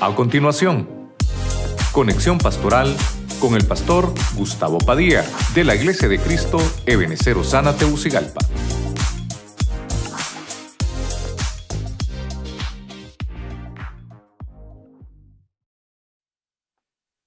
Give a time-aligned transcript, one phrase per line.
[0.00, 0.86] A continuación,
[1.90, 2.96] conexión pastoral
[3.40, 5.24] con el pastor Gustavo Padilla
[5.56, 8.38] de la Iglesia de Cristo Ebenecer Osana Teucigalpa.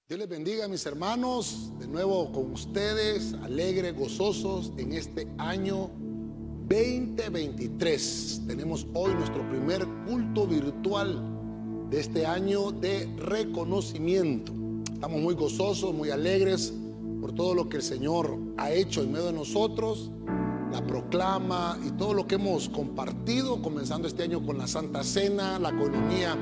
[0.08, 5.90] Dios les bendiga mis hermanos, de nuevo con ustedes, alegres, gozosos en este año
[6.70, 8.44] 2023.
[8.46, 11.31] Tenemos hoy nuestro primer culto virtual
[11.92, 14.50] de este año de reconocimiento.
[14.90, 16.72] Estamos muy gozosos, muy alegres
[17.20, 20.10] por todo lo que el Señor ha hecho en medio de nosotros,
[20.72, 25.58] la proclama y todo lo que hemos compartido, comenzando este año con la Santa Cena,
[25.58, 26.34] la economía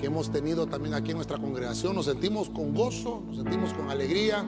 [0.00, 1.94] que hemos tenido también aquí en nuestra congregación.
[1.94, 4.44] Nos sentimos con gozo, nos sentimos con alegría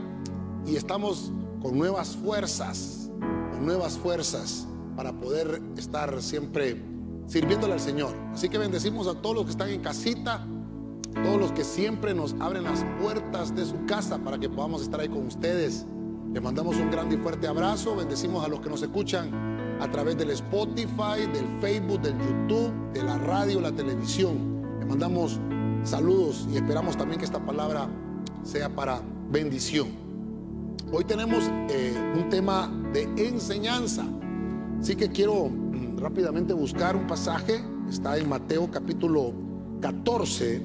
[0.67, 1.31] y estamos
[1.63, 3.09] con nuevas fuerzas,
[3.53, 6.94] con nuevas fuerzas para poder estar siempre
[7.27, 8.15] sirviéndole al Señor.
[8.33, 10.47] Así que bendecimos a todos los que están en casita,
[11.23, 15.01] todos los que siempre nos abren las puertas de su casa para que podamos estar
[15.01, 15.87] ahí con ustedes.
[16.33, 17.95] Le mandamos un grande y fuerte abrazo.
[17.95, 23.03] Bendecimos a los que nos escuchan a través del Spotify, del Facebook, del YouTube, de
[23.03, 24.79] la radio, la televisión.
[24.81, 25.41] Le mandamos
[25.85, 27.89] saludos y esperamos también que esta palabra
[28.43, 29.01] sea para
[29.31, 29.89] bendición.
[30.93, 34.05] Hoy tenemos eh, un tema de enseñanza.
[34.81, 35.51] Así que quiero
[36.05, 39.33] rápidamente buscar un pasaje, está en Mateo capítulo
[39.81, 40.61] 14,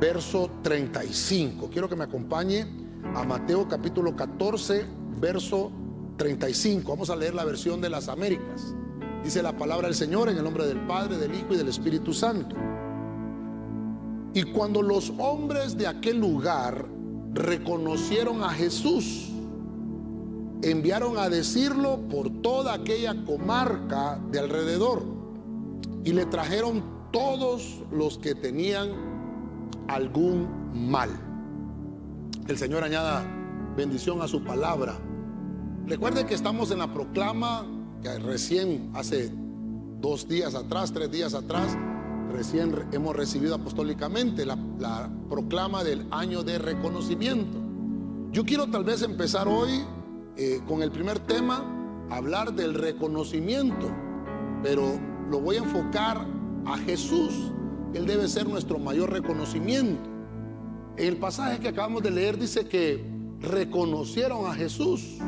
[0.00, 1.68] verso 35.
[1.68, 2.66] Quiero que me acompañe
[3.14, 4.86] a Mateo capítulo 14,
[5.20, 5.70] verso
[6.16, 6.92] 35.
[6.92, 8.74] Vamos a leer la versión de las Américas.
[9.22, 12.14] Dice la palabra del Señor en el nombre del Padre, del Hijo y del Espíritu
[12.14, 12.56] Santo.
[14.32, 16.86] Y cuando los hombres de aquel lugar
[17.34, 19.29] reconocieron a Jesús,
[20.62, 25.02] enviaron a decirlo por toda aquella comarca de alrededor
[26.04, 28.90] y le trajeron todos los que tenían
[29.88, 30.48] algún
[30.90, 31.10] mal.
[32.46, 33.24] El Señor añada
[33.76, 34.98] bendición a su palabra.
[35.86, 37.66] Recuerde que estamos en la proclama
[38.02, 39.32] que recién hace
[40.00, 41.76] dos días atrás, tres días atrás,
[42.32, 47.58] recién hemos recibido apostólicamente la, la proclama del año de reconocimiento.
[48.32, 49.84] Yo quiero tal vez empezar hoy
[50.42, 51.62] eh, con el primer tema,
[52.08, 53.94] hablar del reconocimiento,
[54.62, 56.26] pero lo voy a enfocar
[56.64, 57.52] a Jesús.
[57.92, 60.00] Él debe ser nuestro mayor reconocimiento.
[60.96, 63.04] En el pasaje que acabamos de leer dice que
[63.40, 65.18] reconocieron a Jesús.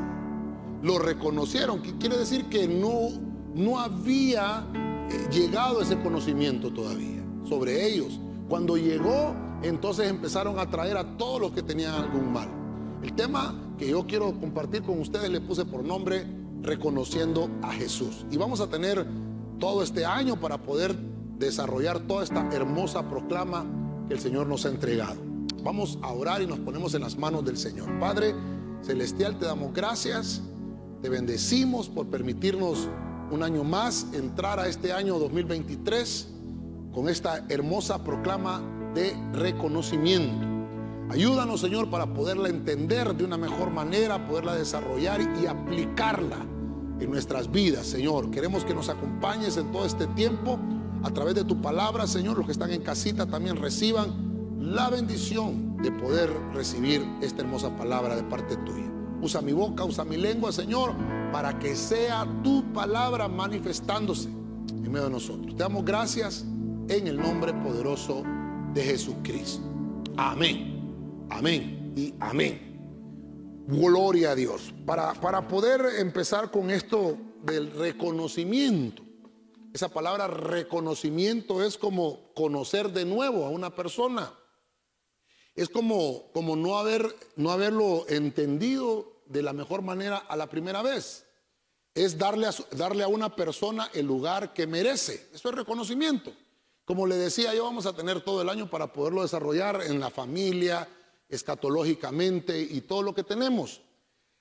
[0.83, 3.11] Lo reconocieron, que quiere decir que no,
[3.55, 4.67] no había
[5.11, 8.19] eh, llegado ese conocimiento todavía sobre ellos.
[8.49, 12.62] Cuando llegó, entonces empezaron a traer a todos los que tenían algún mal.
[13.03, 16.27] El tema que yo quiero compartir con ustedes le puse por nombre
[16.63, 18.25] Reconociendo a Jesús.
[18.31, 19.05] Y vamos a tener
[19.59, 20.97] todo este año para poder
[21.37, 23.67] desarrollar toda esta hermosa proclama
[24.07, 25.21] que el Señor nos ha entregado.
[25.65, 27.99] Vamos a orar y nos ponemos en las manos del Señor.
[27.99, 28.35] Padre
[28.83, 30.41] Celestial, te damos gracias,
[31.03, 32.89] te bendecimos por permitirnos
[33.33, 36.29] un año más entrar a este año 2023
[36.93, 38.63] con esta hermosa proclama
[38.95, 40.52] de reconocimiento.
[41.13, 46.39] Ayúdanos, Señor, para poderla entender de una mejor manera, poderla desarrollar y aplicarla
[46.99, 48.31] en nuestras vidas, Señor.
[48.31, 50.59] Queremos que nos acompañes en todo este tiempo
[51.03, 52.39] a través de tu palabra, Señor.
[52.39, 58.17] Los que están en casita también reciban la bendición de poder recibir esta hermosa palabra
[58.17, 58.91] de parte tuya.
[59.21, 60.95] Usa mi boca, usa mi lengua, Señor,
[61.31, 65.55] para que sea tu palabra manifestándose en medio de nosotros.
[65.57, 66.47] Te damos gracias
[66.89, 68.23] en el nombre poderoso
[68.73, 69.63] de Jesucristo.
[70.17, 70.82] Amén.
[71.33, 73.65] Amén y amén.
[73.67, 74.75] Gloria a Dios.
[74.85, 79.03] Para, para poder empezar con esto del reconocimiento,
[79.73, 84.31] esa palabra reconocimiento es como conocer de nuevo a una persona.
[85.55, 90.83] Es como, como no, haber, no haberlo entendido de la mejor manera a la primera
[90.83, 91.25] vez.
[91.95, 95.31] Es darle darle a una persona el lugar que merece.
[95.33, 96.33] Eso es reconocimiento.
[96.85, 100.11] Como le decía, yo vamos a tener todo el año para poderlo desarrollar en la
[100.11, 100.87] familia,
[101.33, 103.81] escatológicamente y todo lo que tenemos.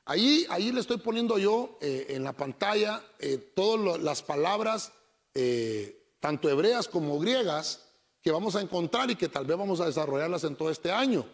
[0.06, 4.92] Ahí, ahí le estoy poniendo yo eh, en la pantalla eh, todas las palabras,
[5.34, 7.88] eh, tanto hebreas como griegas,
[8.22, 11.26] que vamos a encontrar y que tal vez vamos a desarrollarlas en todo este año,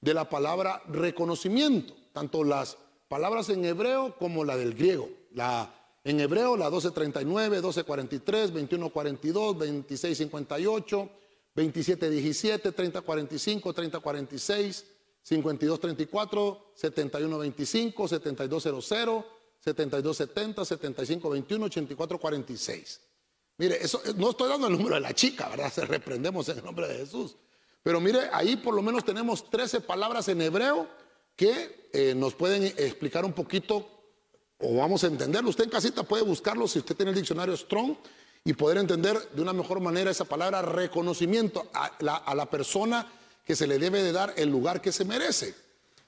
[0.00, 5.10] de la palabra reconocimiento, tanto las palabras en hebreo como la del griego.
[5.32, 5.72] La,
[6.02, 11.10] en hebreo la 1239, 1243, 2142, 2658,
[11.54, 14.86] 2717, 3045, 3046.
[15.22, 19.24] 5234, 7125, 7200,
[19.60, 23.00] 7270, 7521, 8446.
[23.58, 25.72] Mire, eso, no estoy dando el número de la chica, ¿verdad?
[25.72, 27.36] Se reprendemos en el nombre de Jesús.
[27.82, 30.88] Pero mire, ahí por lo menos tenemos 13 palabras en hebreo
[31.36, 33.88] que eh, nos pueden explicar un poquito
[34.58, 35.50] o vamos a entenderlo.
[35.50, 37.96] Usted en casita puede buscarlo si usted tiene el diccionario Strong
[38.44, 43.10] y poder entender de una mejor manera esa palabra reconocimiento a la persona
[43.52, 45.54] que se le debe de dar el lugar que se merece.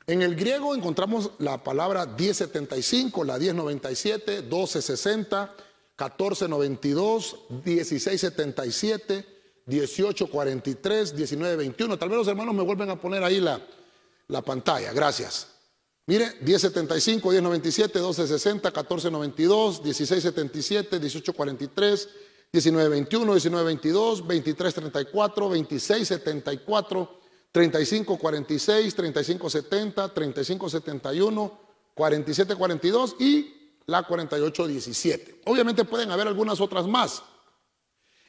[0.06, 5.54] En el griego encontramos la palabra 1075, la 1097, 1260,
[5.90, 7.36] 1492,
[7.66, 9.26] 1677,
[9.66, 11.98] 1843, 1921.
[11.98, 13.60] Tal vez los hermanos me vuelven a poner ahí la,
[14.28, 14.94] la pantalla.
[14.94, 15.48] Gracias.
[16.06, 22.08] Mire, 1075, 1097, 1260, 1492, 1677, 1843,
[22.54, 27.23] 1921, 1922, 2334, 2674,
[27.54, 31.58] 3546, 3570, 3571,
[31.94, 35.42] 4742 y la 4817.
[35.44, 37.22] Obviamente pueden haber algunas otras más.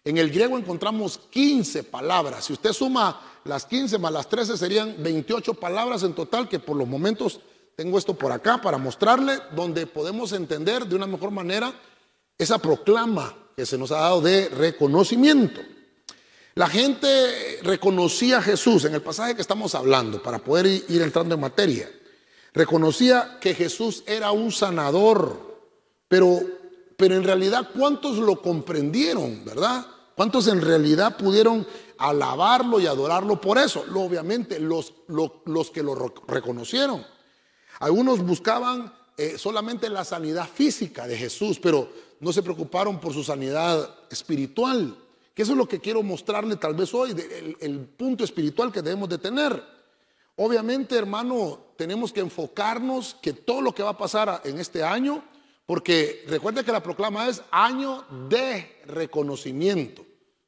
[0.03, 2.45] En el griego encontramos 15 palabras.
[2.45, 6.77] Si usted suma las 15 más las 13 serían 28 palabras en total que por
[6.77, 7.39] los momentos
[7.75, 11.73] tengo esto por acá para mostrarle donde podemos entender de una mejor manera
[12.37, 15.61] esa proclama que se nos ha dado de reconocimiento.
[16.57, 21.35] La gente reconocía a Jesús en el pasaje que estamos hablando para poder ir entrando
[21.35, 21.91] en materia.
[22.53, 25.37] Reconocía que Jesús era un sanador,
[26.07, 26.39] pero,
[26.95, 29.85] pero en realidad ¿cuántos lo comprendieron, verdad?
[30.15, 31.67] ¿Cuántos en realidad pudieron
[31.97, 33.83] alabarlo y adorarlo por eso?
[33.93, 37.05] obviamente los, los, que lo reconocieron.
[37.79, 41.89] Algunos buscaban eh, solamente la sanidad física de Jesús, pero
[42.21, 44.95] no se preocuparon por su sanidad espiritual.
[45.35, 47.13] Que eso es lo que quiero mostrarle tal vez hoy,
[47.59, 49.61] el, punto espiritual que debemos de tener.
[50.37, 55.23] Obviamente, hermano, tenemos que enfocarnos que todo lo que va a pasar en este año,
[55.67, 60.05] porque recuerde que la proclama es año de reconocimiento,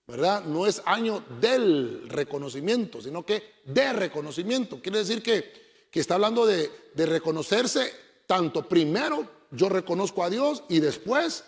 [0.08, 0.46] ¿verdad?
[0.46, 4.82] No es año del reconocimiento, sino que de reconocimiento.
[4.82, 7.94] Quiere decir que, que está hablando de reconocerse
[8.26, 11.44] tanto primero yo reconozco a Dios y después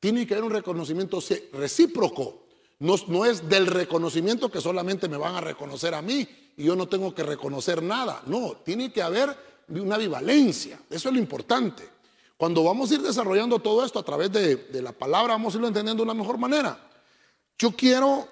[0.00, 1.20] tiene que haber un reconocimiento
[1.52, 2.41] recíproco.
[2.82, 6.26] No, es del reconocimiento que solamente me van a reconocer a mí
[6.56, 8.22] y yo no tengo que reconocer nada.
[8.26, 9.36] No, tiene que haber
[9.68, 10.80] una vivalencia.
[10.90, 11.88] Eso es lo importante.
[12.36, 15.68] Cuando vamos a ir desarrollando todo esto a través de, la palabra, vamos a irlo
[15.68, 16.76] entendiendo de una mejor manera.
[17.56, 18.26] Yo quiero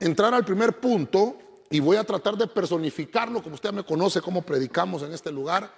[0.00, 1.38] entrar al primer punto
[1.70, 5.72] y voy a tratar de personificarlo, como usted me conoce, cómo predicamos en este lugar.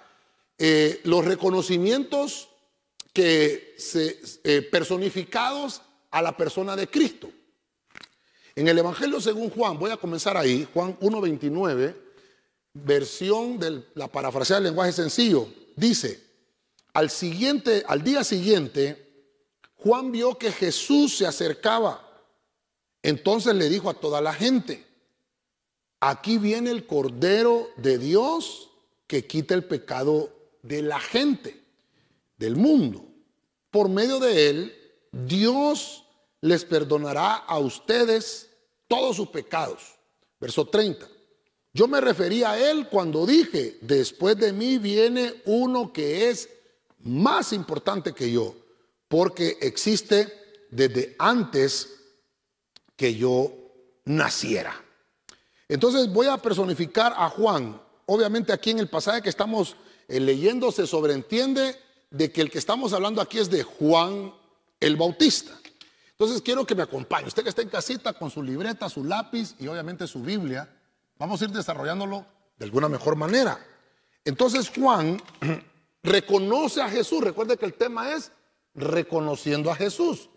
[0.57, 2.49] Eh, los reconocimientos
[3.13, 7.29] que eh, personificados a la persona de Cristo.
[8.57, 11.95] En el Evangelio según Juan, voy a comenzar ahí, Juan 1.29,
[12.73, 16.19] versión de la parafrasea del lenguaje sencillo, dice,
[16.91, 19.29] al siguiente, al día siguiente,
[19.75, 22.03] Juan vio que Jesús se acercaba.
[23.03, 24.83] Entonces le dijo a toda la gente,
[25.99, 28.71] aquí viene el Cordero de Dios
[29.05, 30.33] que quita el pecado
[30.63, 31.63] de la gente,
[32.37, 33.05] del mundo.
[33.69, 34.75] Por medio de él,
[35.11, 36.06] Dios
[36.47, 38.49] les perdonará a ustedes
[38.87, 39.95] todos sus pecados.
[40.39, 41.07] Verso 30.
[41.73, 46.49] Yo me refería a él cuando dije, después de mí viene uno que es
[46.99, 48.55] más importante que yo,
[49.07, 50.33] porque existe
[50.71, 51.95] desde antes
[52.95, 53.51] que yo
[54.05, 54.83] naciera.
[55.69, 57.79] Entonces voy a personificar a Juan.
[58.05, 59.75] Obviamente aquí en el pasaje que estamos
[60.07, 61.75] eh, leyendo se sobreentiende
[62.09, 64.33] de que el que estamos hablando aquí es de Juan
[64.79, 65.59] el Bautista.
[66.19, 67.27] Entonces quiero que me acompañe.
[67.27, 70.67] Usted que está en casita con su libreta, su lápiz y obviamente su Biblia,
[71.19, 72.25] vamos a ir desarrollándolo
[72.57, 73.63] de alguna mejor manera.
[74.25, 75.21] Entonces Juan
[76.03, 77.21] reconoce a Jesús.
[77.21, 78.31] Recuerde que el tema es
[78.73, 80.27] reconociendo a Jesús.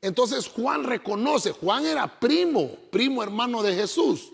[0.00, 4.32] Entonces Juan reconoce, Juan era primo, primo hermano de Jesús.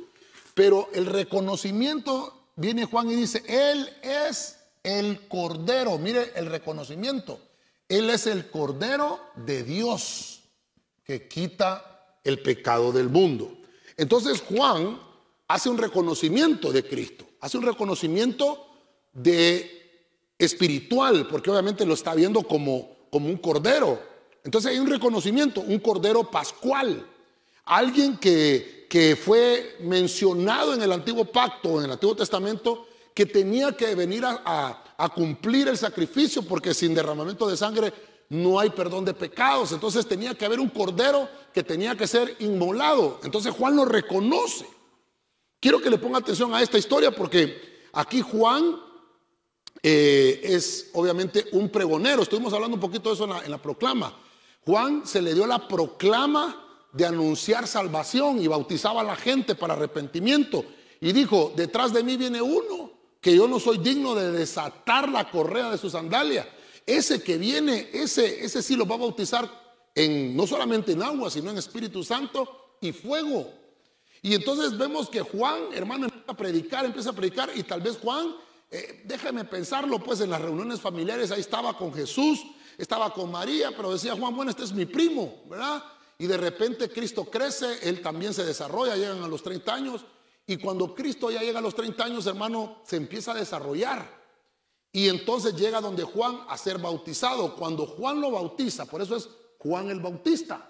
[0.54, 5.98] Pero el reconocimiento viene Juan y dice, Él es el Cordero.
[5.98, 7.40] Mire el reconocimiento.
[7.88, 10.41] Él es el Cordero de Dios
[11.04, 13.56] que quita el pecado del mundo.
[13.96, 15.00] Entonces Juan
[15.48, 18.66] hace un reconocimiento de Cristo, hace un reconocimiento
[19.12, 19.82] de
[20.38, 24.00] espiritual, porque obviamente lo está viendo como, como un cordero.
[24.44, 27.06] Entonces hay un reconocimiento, un cordero pascual,
[27.64, 33.72] alguien que, que fue mencionado en el antiguo pacto, en el antiguo testamento, que tenía
[33.72, 37.92] que venir a, a cumplir el sacrificio, porque sin derramamiento de sangre
[38.32, 39.72] no hay perdón de pecados.
[39.72, 43.20] Entonces tenía que haber un cordero que tenía que ser inmolado.
[43.24, 44.66] Entonces Juan lo reconoce.
[45.60, 48.80] Quiero que le ponga atención a esta historia porque aquí Juan
[49.82, 52.22] eh, es obviamente un pregonero.
[52.22, 54.18] Estuvimos hablando un poquito de eso en la, en la proclama.
[54.64, 59.74] Juan se le dio la proclama de anunciar salvación y bautizaba a la gente para
[59.74, 60.64] arrepentimiento.
[61.02, 65.30] y dijo, detrás de mí viene uno que yo no soy digno de desatar la
[65.30, 66.48] correa de su sandalia.
[66.86, 69.48] Ese que viene, ese, ese sí lo va a bautizar
[69.94, 73.52] en, no solamente en agua, sino en Espíritu Santo y fuego.
[74.20, 77.98] Y entonces vemos que Juan, hermano, empieza a predicar, empieza a predicar y tal vez
[77.98, 78.36] Juan,
[78.70, 82.40] eh, déjame pensarlo, pues en las reuniones familiares ahí estaba con Jesús,
[82.78, 85.82] estaba con María, pero decía Juan, bueno, este es mi primo, ¿verdad?
[86.18, 90.04] Y de repente Cristo crece, él también se desarrolla, llegan a los 30 años.
[90.46, 94.21] Y cuando Cristo ya llega a los 30 años, hermano, se empieza a desarrollar.
[94.92, 97.56] Y entonces llega donde Juan a ser bautizado.
[97.56, 100.68] Cuando Juan lo bautiza, por eso es Juan el Bautista.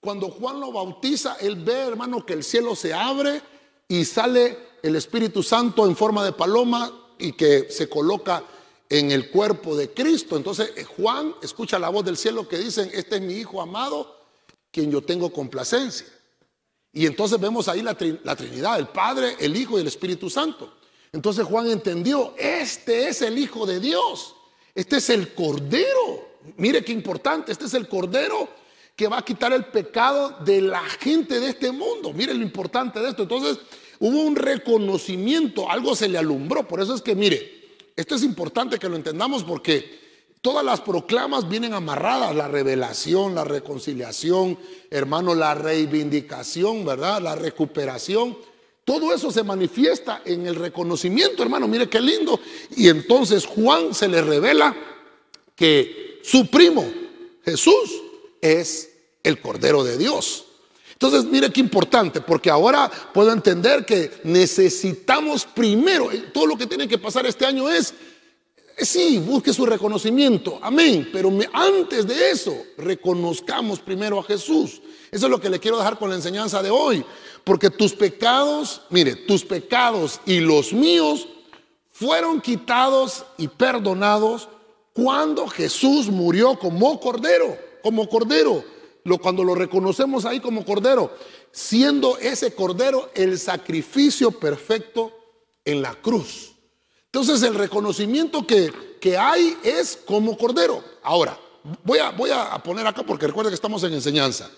[0.00, 3.42] Cuando Juan lo bautiza, él ve, hermano, que el cielo se abre
[3.86, 8.42] y sale el Espíritu Santo en forma de paloma y que se coloca
[8.88, 10.36] en el cuerpo de Cristo.
[10.36, 14.16] Entonces eh, Juan escucha la voz del cielo que dicen, este es mi Hijo amado,
[14.70, 16.06] quien yo tengo complacencia.
[16.92, 20.77] Y entonces vemos ahí la, la Trinidad, el Padre, el Hijo y el Espíritu Santo.
[21.12, 24.34] Entonces Juan entendió, este es el Hijo de Dios,
[24.74, 26.28] este es el Cordero.
[26.56, 28.48] Mire qué importante, este es el Cordero
[28.98, 32.12] que va a quitar el pecado de la gente de este mundo.
[32.12, 33.22] Mire lo importante de esto.
[33.22, 33.58] Entonces
[34.00, 36.66] hubo un reconocimiento, algo se le alumbró.
[36.66, 41.48] Por eso es que, mire, esto es importante que lo entendamos porque todas las proclamas
[41.48, 44.58] vienen amarradas, la revelación, la reconciliación,
[44.90, 47.22] hermano, la reivindicación, ¿verdad?
[47.22, 48.36] La recuperación.
[48.88, 52.40] Todo eso se manifiesta en el reconocimiento, hermano, mire qué lindo.
[52.74, 54.74] Y entonces Juan se le revela
[55.54, 56.90] que su primo,
[57.44, 58.00] Jesús,
[58.40, 58.88] es
[59.22, 60.46] el Cordero de Dios.
[60.94, 66.66] Entonces, mire qué importante, porque ahora puedo entender que necesitamos primero, eh, todo lo que
[66.66, 67.92] tiene que pasar este año es,
[68.80, 74.80] sí, busque su reconocimiento, amén, pero antes de eso, reconozcamos primero a Jesús.
[75.10, 77.04] Eso es lo que le quiero dejar con la enseñanza de hoy,
[77.44, 81.28] porque tus pecados, mire, tus pecados y los míos
[81.90, 84.48] fueron quitados y perdonados
[84.92, 88.64] cuando Jesús murió como cordero, como cordero
[89.16, 91.10] cuando lo reconocemos ahí como cordero,
[91.50, 95.12] siendo ese cordero el sacrificio perfecto
[95.64, 96.52] en la cruz.
[97.12, 100.84] Entonces el reconocimiento que, que hay es como cordero.
[101.02, 101.38] Ahora,
[101.82, 104.50] voy a, voy a poner acá porque recuerda que estamos en enseñanza.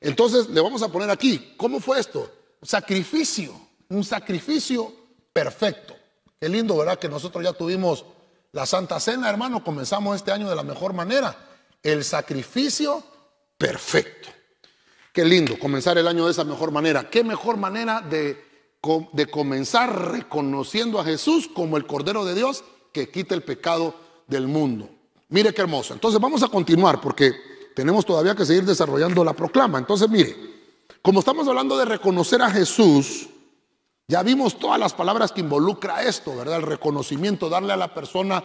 [0.00, 2.30] Entonces le vamos a poner aquí, ¿cómo fue esto?
[2.62, 3.52] Sacrificio,
[3.88, 4.92] un sacrificio
[5.32, 5.96] perfecto.
[6.38, 6.98] Qué lindo, ¿verdad?
[6.98, 8.04] Que nosotros ya tuvimos
[8.52, 11.36] la Santa Cena, hermano, comenzamos este año de la mejor manera.
[11.82, 13.02] El sacrificio
[13.58, 14.28] perfecto.
[15.12, 17.08] Qué lindo comenzar el año de esa mejor manera.
[17.10, 18.45] Qué mejor manera de,
[19.12, 23.94] de comenzar reconociendo a Jesús como el Cordero de Dios que quita el pecado
[24.26, 24.88] del mundo.
[25.28, 25.92] Mire qué hermoso.
[25.92, 27.32] Entonces vamos a continuar porque
[27.74, 29.78] tenemos todavía que seguir desarrollando la proclama.
[29.78, 30.36] Entonces mire,
[31.02, 33.28] como estamos hablando de reconocer a Jesús,
[34.08, 36.56] ya vimos todas las palabras que involucra esto, ¿verdad?
[36.56, 38.42] El reconocimiento, darle a la persona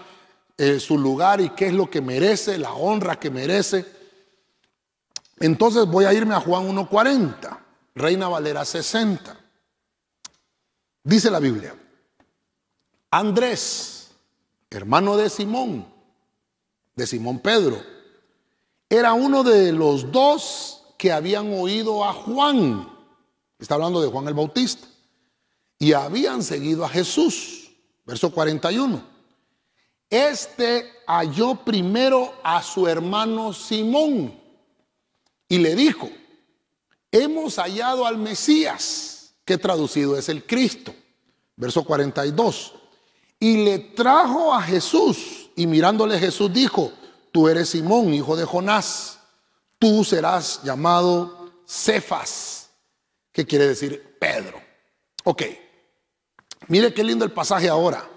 [0.58, 3.86] eh, su lugar y qué es lo que merece, la honra que merece.
[5.40, 7.60] Entonces voy a irme a Juan 1.40,
[7.96, 9.41] Reina Valera 60.
[11.04, 11.76] Dice la Biblia,
[13.10, 14.12] Andrés,
[14.70, 15.86] hermano de Simón,
[16.96, 17.82] de Simón Pedro,
[18.90, 22.88] era uno de los dos que habían oído a Juan,
[23.58, 24.88] está hablando de Juan el Bautista,
[25.80, 27.72] y habían seguido a Jesús.
[28.06, 29.04] Verso 41.
[30.10, 34.40] Este halló primero a su hermano Simón
[35.48, 36.10] y le dijo,
[37.12, 39.21] hemos hallado al Mesías,
[39.58, 40.94] traducido es el Cristo.
[41.56, 42.74] Verso 42.
[43.40, 46.92] Y le trajo a Jesús, y mirándole Jesús dijo,
[47.32, 49.20] tú eres Simón, hijo de Jonás,
[49.80, 52.70] tú serás llamado Cefas,
[53.32, 54.62] que quiere decir Pedro.
[55.24, 55.44] Ok,
[56.68, 58.08] mire qué lindo el pasaje ahora,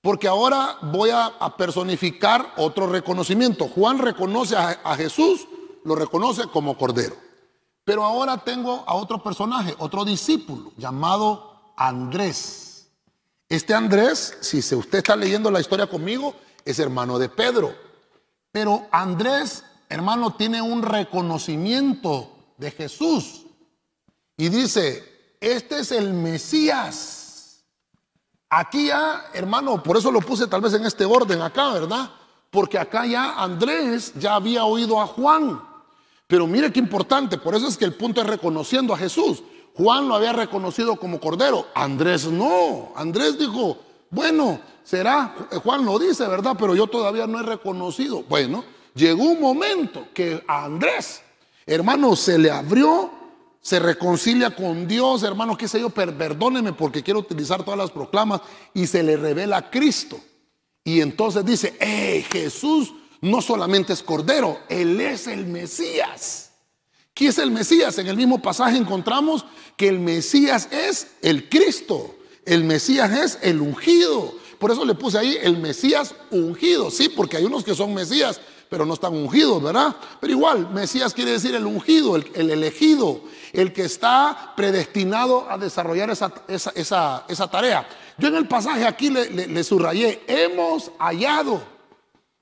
[0.00, 3.68] porque ahora voy a, personificar otro reconocimiento.
[3.68, 5.46] Juan reconoce a Jesús
[5.86, 7.16] lo reconoce como cordero.
[7.86, 12.88] Pero ahora tengo a otro personaje, otro discípulo llamado Andrés.
[13.48, 17.72] Este Andrés, si usted está leyendo la historia conmigo, es hermano de Pedro.
[18.50, 22.28] Pero Andrés, hermano, tiene un reconocimiento
[22.58, 23.46] de Jesús.
[24.36, 27.62] Y dice, este es el Mesías.
[28.50, 32.10] Aquí ya, hermano, por eso lo puse tal vez en este orden acá, ¿verdad?
[32.50, 35.62] Porque acá ya Andrés ya había oído a Juan.
[36.26, 39.42] Pero mire qué importante, por eso es que el punto es reconociendo a Jesús.
[39.74, 42.92] Juan lo había reconocido como cordero, Andrés no.
[42.96, 43.78] Andrés dijo,
[44.10, 46.56] bueno, será, Juan lo dice, ¿verdad?
[46.58, 48.24] Pero yo todavía no he reconocido.
[48.28, 48.64] Bueno,
[48.94, 51.22] llegó un momento que a Andrés,
[51.66, 53.10] hermano, se le abrió,
[53.60, 58.40] se reconcilia con Dios, hermano, qué sé yo, perdóneme porque quiero utilizar todas las proclamas
[58.72, 60.18] y se le revela a Cristo.
[60.82, 66.50] Y entonces dice, eh, Jesús no solamente es Cordero, Él es el Mesías.
[67.14, 67.96] ¿Quién es el Mesías?
[67.98, 69.44] En el mismo pasaje encontramos
[69.76, 74.34] que el Mesías es el Cristo, el Mesías es el ungido.
[74.58, 78.40] Por eso le puse ahí el Mesías ungido, sí, porque hay unos que son Mesías,
[78.68, 79.96] pero no están ungidos, ¿verdad?
[80.20, 86.10] Pero igual, Mesías quiere decir el ungido, el, elegido, el que está predestinado a desarrollar
[86.10, 87.88] esa, tarea.
[88.18, 91.75] Yo en el pasaje aquí le subrayé, hemos hallado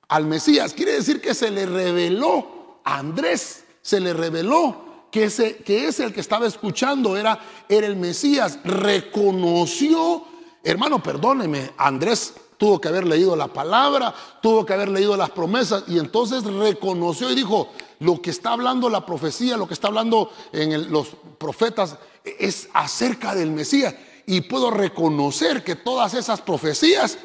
[0.07, 0.73] al Mesías.
[0.73, 6.13] Quiere decir que se le reveló a Andrés, se le reveló que ese, que el
[6.13, 8.59] que estaba escuchando era, era el Mesías.
[8.63, 10.23] Reconoció,
[10.63, 15.83] hermano, perdóneme, Andrés tuvo que haber leído la palabra, tuvo que haber leído las promesas
[15.87, 17.69] y entonces reconoció y dijo,
[17.99, 23.35] lo que está hablando la profecía, lo que está hablando en los profetas es acerca
[23.35, 23.95] del Mesías.
[24.27, 27.17] Y puedo reconocer que todas esas profecías,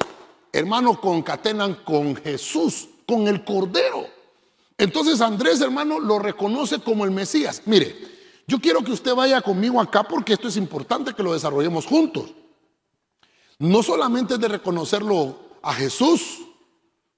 [0.52, 4.06] hermano, concatenan con Jesús, con el Cordero.
[4.78, 7.62] Entonces Andrés, hermano, lo reconoce como el Mesías.
[7.66, 7.96] Mire,
[8.46, 12.34] yo quiero que usted vaya conmigo acá porque esto es importante que lo desarrollemos juntos
[13.60, 16.40] no solamente de reconocerlo a Jesús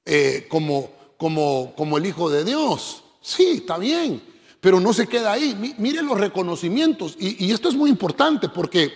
[0.05, 4.21] eh, como, como, como el Hijo de Dios, sí, está bien,
[4.61, 5.75] pero no se queda ahí.
[5.79, 8.93] Miren los reconocimientos, y esto es muy importante porque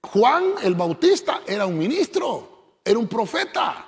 [0.00, 3.86] Juan el Bautista era un ministro, era un profeta.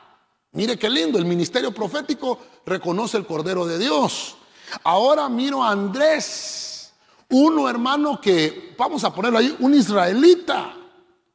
[0.52, 4.36] Mire qué lindo, el ministerio profético reconoce el Cordero de Dios.
[4.84, 6.92] Ahora miro a Andrés,
[7.30, 10.76] uno hermano que, vamos a ponerlo ahí, un israelita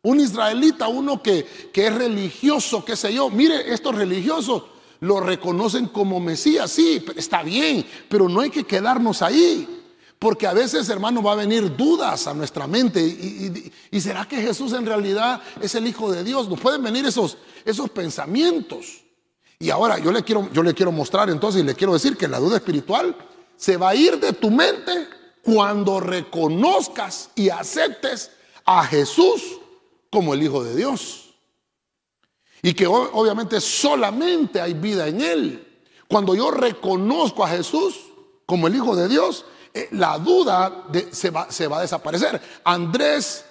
[0.08, 3.30] un israelita, uno que, que es religioso, qué sé yo.
[3.30, 4.64] Mire, estos religiosos
[5.02, 9.77] lo reconocen como Mesías, sí, está bien, pero no hay que quedarnos ahí.
[10.20, 13.02] Porque a veces, hermano, va a venir dudas a nuestra mente.
[13.92, 16.50] Y, será que Jesús en realidad es el Hijo de Dios?
[16.50, 19.04] Nos pueden venir esos, esos pensamientos.
[19.60, 22.28] Y ahora yo le, quiero, yo le quiero mostrar entonces y le quiero decir que
[22.28, 23.16] la duda espiritual
[23.56, 25.08] se va a ir de tu mente
[25.44, 28.32] cuando reconozcas y aceptes
[28.66, 29.60] a Jesús
[30.10, 31.36] como el Hijo de Dios.
[32.64, 35.84] Y que obviamente solamente hay vida en Él.
[36.08, 37.96] Cuando yo reconozco a Jesús
[38.48, 42.42] como el Hijo de Dios, eh, la duda se, va, a desaparecer.
[42.64, 43.46] Andrés,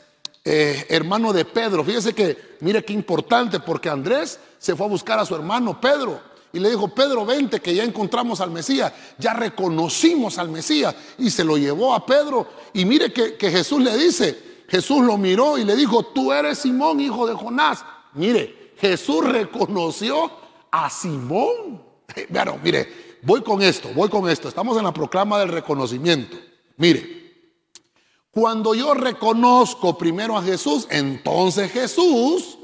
[0.45, 5.19] eh, hermano de Pedro, fíjese que, mire qué importante, porque Andrés se fue a buscar
[5.19, 6.21] a su hermano Pedro
[6.53, 11.31] y le dijo, Pedro, vente que ya encontramos al Mesías, ya reconocimos al Mesías y
[11.31, 12.49] se lo llevó a Pedro.
[12.73, 16.59] Y mire que, que Jesús le dice, Jesús lo miró y le dijo, tú eres
[16.59, 17.85] Simón, hijo de Jonás.
[18.15, 20.31] Mire, Jesús reconoció
[20.71, 21.85] a Simón.
[22.31, 24.49] Bueno, mire, voy con esto, voy con esto.
[24.49, 26.37] Estamos en la proclama del reconocimiento.
[26.77, 27.17] Mire,
[28.31, 32.57] cuando yo reconozco primero a Jesús, entonces Jesús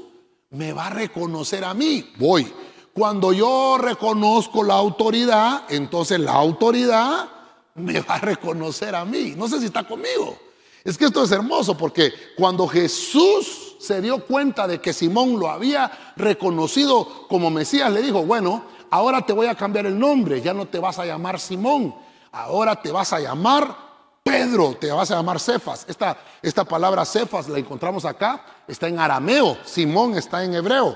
[0.51, 2.11] me va a reconocer a mí.
[2.17, 2.51] Voy.
[2.93, 7.27] Cuando yo reconozco la autoridad, entonces la autoridad
[7.75, 9.33] me va a reconocer a mí.
[9.35, 10.37] No sé si está conmigo.
[10.83, 15.49] Es que esto es hermoso porque cuando Jesús se dio cuenta de que Simón lo
[15.49, 20.53] había reconocido como Mesías, le dijo, bueno, ahora te voy a cambiar el nombre, ya
[20.53, 21.95] no te vas a llamar Simón,
[22.31, 23.75] ahora te vas a llamar
[24.21, 25.83] Pedro, te vas a llamar Cefas.
[25.89, 30.95] Esta, esta palabra Cefas la encontramos acá, está en arameo, Simón está en hebreo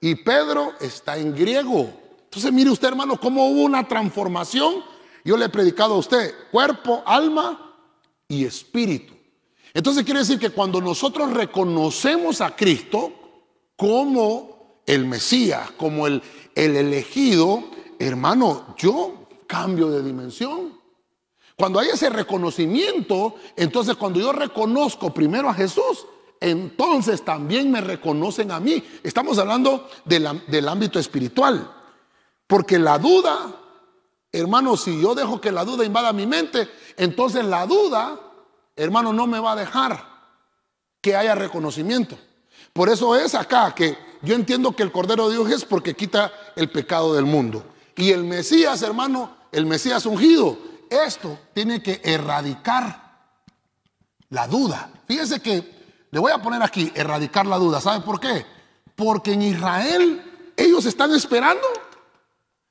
[0.00, 1.92] y Pedro está en griego.
[2.24, 4.76] Entonces mire usted hermano cómo hubo una transformación.
[5.22, 7.76] Yo le he predicado a usted cuerpo, alma
[8.26, 9.12] y espíritu.
[9.74, 13.12] Entonces quiere decir que cuando nosotros reconocemos a Cristo
[13.76, 14.53] como
[14.86, 16.22] el Mesías, como el,
[16.54, 17.64] el elegido,
[17.98, 20.78] hermano, yo cambio de dimensión.
[21.56, 26.06] Cuando hay ese reconocimiento, entonces cuando yo reconozco primero a Jesús,
[26.40, 28.82] entonces también me reconocen a mí.
[29.02, 31.70] Estamos hablando del ámbito espiritual.
[32.46, 33.54] Porque la duda,
[34.32, 38.20] hermano, si yo dejo que la duda invada mi mente, entonces la duda
[38.76, 40.04] hermano, no me va a dejar
[41.00, 42.18] que haya reconocimiento.
[42.72, 46.32] Por eso es acá que yo entiendo que el Cordero de Dios es porque quita
[46.56, 47.64] el pecado del mundo.
[47.96, 50.58] Y el Mesías, hermano, el Mesías ungido,
[50.90, 53.04] esto tiene que erradicar
[54.30, 54.90] la duda.
[55.06, 55.74] Fíjese que
[56.10, 57.80] le voy a poner aquí, erradicar la duda.
[57.80, 58.44] ¿Sabe por qué?
[58.96, 61.66] Porque en Israel ellos están esperando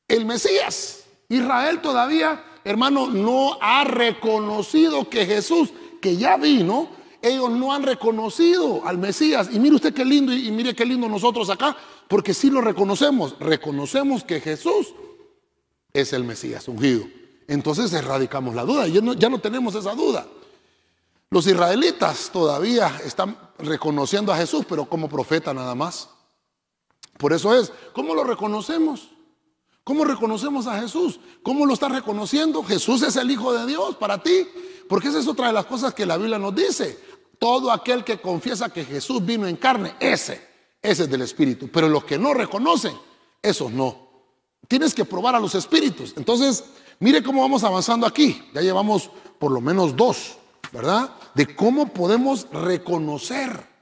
[0.08, 1.04] el Mesías.
[1.30, 6.90] Israel todavía, hermano, no ha reconocido que Jesús que ya vino,
[7.24, 9.50] ellos no han reconocido al Mesías.
[9.52, 11.76] Y mire usted qué lindo, y mire qué lindo nosotros acá,
[12.10, 13.36] porque sí lo reconocemos.
[13.40, 14.94] Reconocemos que Jesús
[15.94, 17.06] es el Mesías ungido.
[17.48, 20.28] Entonces erradicamos la duda, ya ya no tenemos esa duda.
[21.30, 26.10] Los israelitas todavía están reconociendo a Jesús, pero como profeta nada más.
[27.18, 29.10] Por eso es, ¿cómo lo reconocemos?
[29.84, 31.20] ¿Cómo reconocemos a Jesús?
[31.42, 32.64] ¿Cómo lo estás reconociendo?
[32.64, 34.48] Jesús es el Hijo de Dios para ti.
[34.88, 37.00] Porque esa es otra de las cosas que la Biblia nos dice.
[37.40, 40.42] Todo aquel que confiesa que Jesús vino en carne, ese,
[40.82, 41.70] ese es del Espíritu.
[41.72, 42.94] Pero los que no reconocen,
[43.42, 44.04] esos no.
[44.68, 46.14] Tienes que probar a los espíritus.
[46.16, 46.64] Entonces,
[47.00, 48.50] mire cómo vamos avanzando aquí.
[48.54, 50.38] Ya llevamos por lo menos dos,
[50.72, 51.12] ¿verdad?
[51.36, 53.74] De cómo podemos reconocer.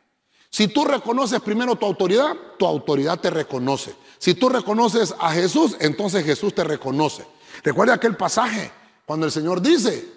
[0.49, 3.95] Si tú reconoces primero tu autoridad, tu autoridad te reconoce.
[4.17, 7.25] Si tú reconoces a Jesús, entonces Jesús te reconoce.
[7.63, 8.71] Recuerda aquel pasaje
[9.05, 10.11] cuando el Señor dice,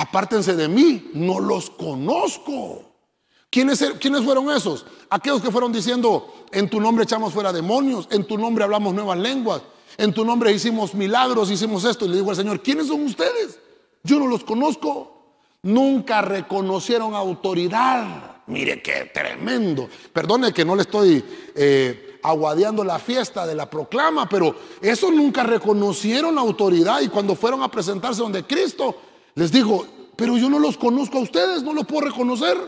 [0.00, 2.82] apártense de mí, no los conozco.
[3.50, 4.86] ¿Quiénes, ¿Quiénes, fueron esos?
[5.10, 9.18] Aquellos que fueron diciendo, en tu nombre echamos fuera demonios, en tu nombre hablamos nuevas
[9.18, 9.62] lenguas,
[9.96, 12.04] en tu nombre hicimos milagros, hicimos esto.
[12.04, 13.58] Y le digo al Señor, ¿quiénes son ustedes?
[14.04, 15.14] Yo no los conozco.
[15.62, 18.42] Nunca reconocieron autoridad.
[18.46, 19.88] Mire qué tremendo.
[20.12, 21.24] Perdone que no le estoy
[21.56, 27.00] eh, aguadeando la fiesta de la proclama, pero eso nunca reconocieron autoridad.
[27.00, 28.94] Y cuando fueron a presentarse donde Cristo,
[29.38, 32.58] les dijo, pero yo no los conozco a ustedes, no los puedo reconocer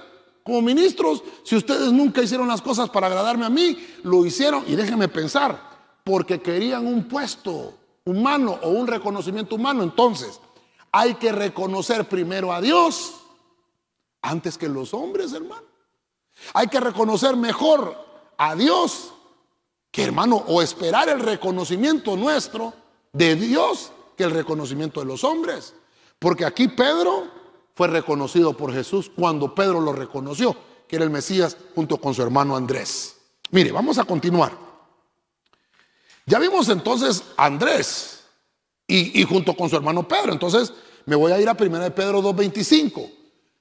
[0.44, 1.20] como ministros.
[1.42, 4.62] Si ustedes nunca hicieron las cosas para agradarme a mí, lo hicieron.
[4.68, 5.60] Y déjenme pensar,
[6.04, 9.82] porque querían un puesto humano o un reconocimiento humano.
[9.82, 10.40] Entonces,
[10.92, 13.16] hay que reconocer primero a Dios
[14.22, 15.66] antes que los hombres, hermano.
[16.54, 17.96] Hay que reconocer mejor
[18.38, 19.12] a Dios
[19.90, 22.72] que, hermano, o esperar el reconocimiento nuestro
[23.12, 25.74] de Dios que el reconocimiento de los hombres.
[26.20, 27.26] Porque aquí Pedro
[27.74, 30.54] fue reconocido por Jesús cuando Pedro lo reconoció,
[30.86, 33.16] que era el Mesías junto con su hermano Andrés.
[33.50, 34.52] Mire, vamos a continuar.
[36.26, 38.20] Ya vimos entonces a Andrés
[38.86, 40.32] y, junto con su hermano Pedro.
[40.32, 40.72] Entonces
[41.06, 43.10] me voy a ir a 1 de Pedro 2.25.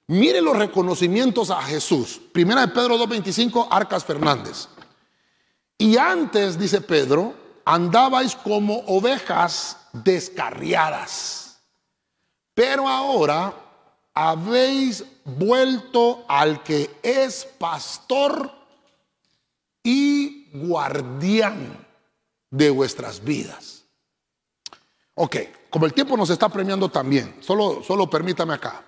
[0.08, 2.19] Mire los reconocimientos a Jesús.
[2.36, 4.67] 1 de Pedro 2.25, Arcas Fernández.
[5.78, 11.48] Y antes, dice Pedro, andabais como ovejas descarriadas.
[12.60, 13.54] Pero ahora
[14.13, 18.52] habéis vuelto al que es pastor
[19.82, 21.88] y guardián
[22.52, 23.86] de vuestras vidas.
[25.13, 25.38] Ok,
[25.69, 28.84] como el tiempo nos está premiando también, solo, solo permítame acá.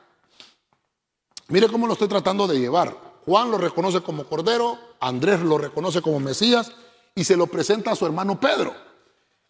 [1.47, 2.93] Mire cómo lo estoy tratando de llevar.
[3.25, 6.73] Juan lo reconoce como Cordero, Andrés lo reconoce como Mesías
[7.15, 8.75] y se lo presenta a su hermano Pedro.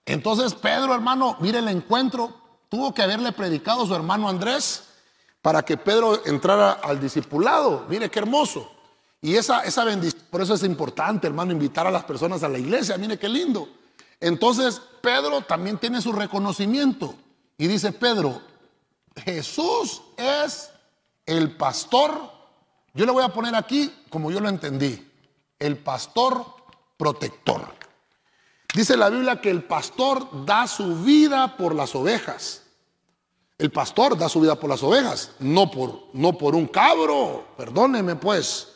[0.06, 2.41] Entonces Pedro, hermano, mire el encuentro,
[2.72, 4.84] tuvo que haberle predicado a su hermano Andrés
[5.42, 7.86] para que Pedro entrara al discipulado.
[7.90, 8.72] Mire qué hermoso.
[9.22, 12.58] Y esa, esa bendición, por eso es importante, hermano, invitar a las personas a la
[12.58, 12.98] iglesia.
[12.98, 13.68] Mire qué lindo.
[14.22, 17.14] Entonces Pedro también tiene su reconocimiento
[17.58, 18.42] y dice Pedro,
[19.18, 20.72] Jesús es
[21.26, 22.32] el pastor,
[22.94, 25.12] yo le voy a poner aquí como yo lo entendí,
[25.60, 26.46] el pastor
[26.96, 27.82] protector.
[28.74, 32.61] Dice la Biblia que el pastor da su vida por las ovejas.
[33.62, 38.16] El pastor da su vida por las ovejas, no por, no por un cabro, perdóneme
[38.16, 38.70] pues.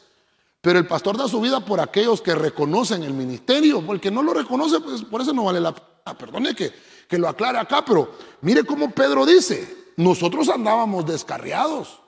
[0.62, 4.32] Pero el pastor da su vida por aquellos que reconocen el ministerio, porque no lo
[4.32, 6.16] reconoce, pues por eso no vale la pena.
[6.16, 6.72] Perdone que,
[7.10, 12.00] que lo aclare acá, pero mire cómo Pedro dice, nosotros andábamos descarriados.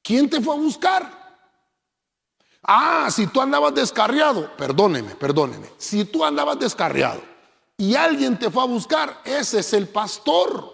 [0.00, 1.42] ¿Quién te fue a buscar?
[2.62, 5.66] Ah, si tú andabas descarriado, perdóneme, perdóneme.
[5.78, 7.20] Si tú andabas descarriado
[7.76, 10.73] y alguien te fue a buscar, ese es el pastor.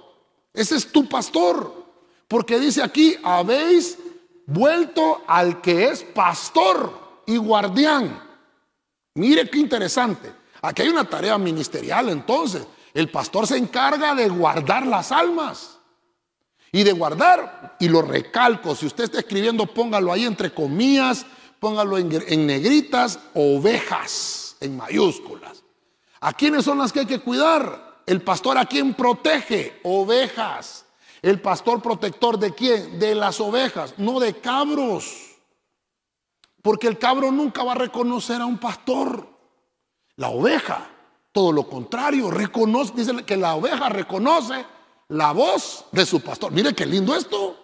[0.52, 1.80] Ese es tu pastor.
[2.28, 3.98] Porque dice aquí, habéis
[4.46, 8.22] vuelto al que es pastor y guardián.
[9.14, 10.32] Mire qué interesante.
[10.62, 12.66] Aquí hay una tarea ministerial entonces.
[12.94, 15.78] El pastor se encarga de guardar las almas.
[16.72, 21.26] Y de guardar, y lo recalco, si usted está escribiendo, póngalo ahí entre comillas,
[21.58, 25.64] póngalo en, en negritas, ovejas, en mayúsculas.
[26.20, 27.89] ¿A quiénes son las que hay que cuidar?
[28.11, 30.85] El pastor a quien protege, ovejas.
[31.23, 32.99] El pastor protector de quién?
[32.99, 35.37] De las ovejas, no de cabros.
[36.61, 39.29] Porque el cabro nunca va a reconocer a un pastor.
[40.16, 40.90] La oveja,
[41.31, 44.66] todo lo contrario, reconoce, dice que la oveja reconoce
[45.07, 46.51] la voz de su pastor.
[46.51, 47.61] Mire qué lindo esto.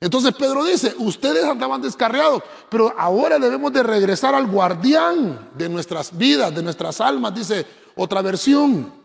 [0.00, 6.16] Entonces Pedro dice, ustedes andaban descarriados, pero ahora debemos de regresar al guardián de nuestras
[6.16, 9.04] vidas, de nuestras almas, dice otra versión.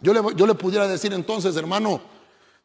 [0.00, 2.00] Yo le, yo le pudiera decir entonces, hermano,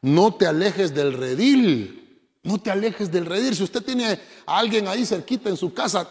[0.02, 2.02] no te alejes del redil.
[2.42, 3.56] No te alejes del redil.
[3.56, 6.08] Si usted tiene a alguien ahí cerquita en su casa,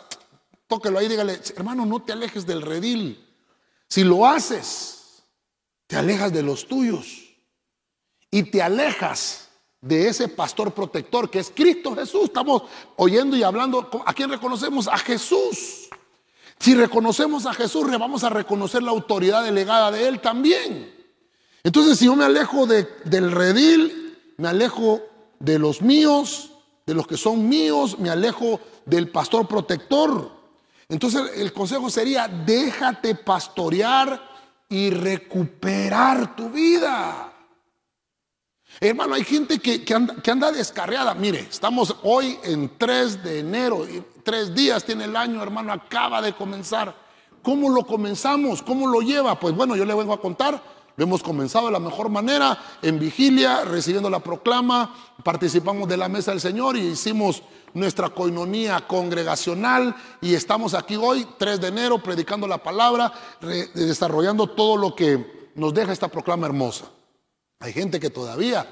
[0.68, 3.26] tóquelo ahí, dígale, hermano, no te alejes del redil.
[3.88, 5.24] Si lo haces,
[5.88, 7.24] te alejas de los tuyos.
[8.30, 9.48] Y te alejas
[9.80, 12.26] de ese pastor protector que es Cristo Jesús.
[12.26, 12.64] Estamos
[12.98, 14.88] oyendo y hablando, ¿a quién reconocemos?
[14.88, 15.88] A Jesús.
[16.60, 20.94] Si reconocemos a Jesús, vamos a reconocer la autoridad delegada de Él también.
[21.66, 25.02] Entonces, si yo me alejo del redil, me alejo
[25.40, 26.52] de los míos,
[26.86, 30.30] de los que son míos, me alejo del pastor protector.
[30.88, 34.22] Entonces, el consejo sería, déjate pastorear
[34.70, 37.34] y recuperar tu vida.
[38.80, 39.92] Hermano, hay gente que,
[40.32, 41.16] anda, descarriada.
[41.16, 46.22] Mire, estamos hoy en 3 de enero, y tres días tiene el año, hermano, acaba
[46.22, 46.96] de comenzar.
[47.42, 48.62] ¿Cómo lo comenzamos?
[48.62, 49.40] ¿Cómo lo lleva?
[49.40, 50.75] Pues bueno, yo le vengo a contar.
[50.98, 56.08] Lo hemos comenzado de la mejor manera, en vigilia, recibiendo la proclama, participamos de la
[56.08, 62.02] mesa del Señor y hicimos nuestra coinonía congregacional y estamos aquí hoy, 3 de enero,
[62.02, 63.12] predicando la palabra,
[63.74, 66.86] desarrollando todo lo que nos deja esta proclama hermosa.
[67.60, 68.66] Hay gente que todavía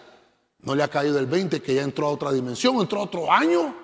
[0.60, 3.30] no le ha caído el 20, que ya entró a otra dimensión, entró a otro
[3.30, 3.76] año.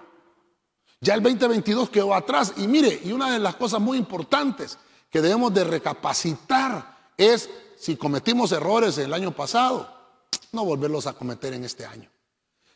[1.01, 2.53] Ya el 2022 quedó atrás.
[2.57, 4.77] Y mire, y una de las cosas muy importantes
[5.09, 7.49] que debemos de recapacitar es
[7.79, 9.89] si cometimos errores el año pasado,
[10.51, 12.09] no volverlos a cometer en este año.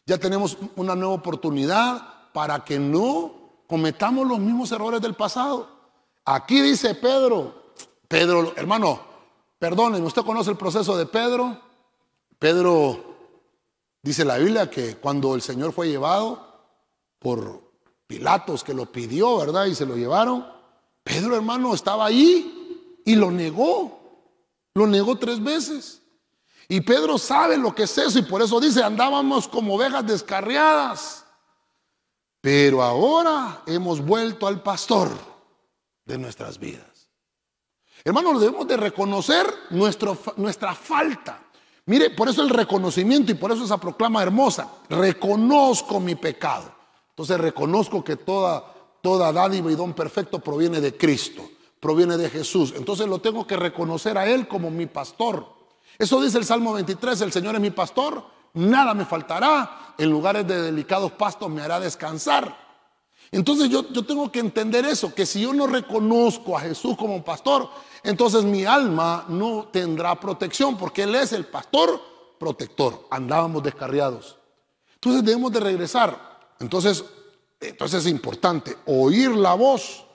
[0.05, 5.67] Ya tenemos una nueva oportunidad para que no cometamos los mismos errores del pasado.
[6.23, 7.73] Aquí dice Pedro,
[8.07, 9.01] Pedro, hermano,
[9.59, 11.59] perdónenme, ¿usted conoce el proceso de Pedro?
[12.39, 13.03] Pedro
[14.01, 16.47] dice la Biblia que cuando el Señor fue llevado
[17.19, 17.61] por
[18.07, 19.65] Pilatos, que lo pidió, ¿verdad?
[19.65, 20.47] Y se lo llevaron,
[21.03, 24.02] Pedro hermano estaba ahí y lo negó.
[24.73, 26.01] Lo negó tres veces.
[26.67, 31.25] Y Pedro sabe lo que es eso y por eso dice, andábamos como ovejas descarriadas.
[32.41, 35.09] Pero ahora hemos vuelto al pastor
[36.05, 37.09] de nuestras vidas.
[38.03, 41.41] Hermanos, debemos de reconocer nuestro, nuestra falta.
[41.85, 44.69] Mire, por eso el reconocimiento y por eso esa proclama hermosa.
[44.89, 46.73] Reconozco mi pecado.
[47.09, 51.47] Entonces reconozco que toda, toda dádiva y don perfecto proviene de Cristo,
[51.83, 52.73] proviene de Jesús.
[52.77, 55.45] Entonces lo tengo que reconocer a Él como mi pastor.
[55.99, 60.47] Eso dice el Salmo 23, el Señor es mi pastor, nada me faltará, en lugares
[60.47, 62.57] de delicados pastos me hará descansar.
[63.31, 67.21] Entonces yo, yo tengo que entender eso, que si yo no reconozco a Jesús como
[67.21, 67.69] pastor,
[68.01, 71.99] entonces mi alma no tendrá protección porque Él es el pastor
[72.39, 73.07] protector.
[73.11, 74.37] Andábamos descarriados.
[74.95, 76.55] Entonces debemos de regresar.
[76.61, 77.03] Entonces,
[77.59, 80.05] entonces es importante oír la voz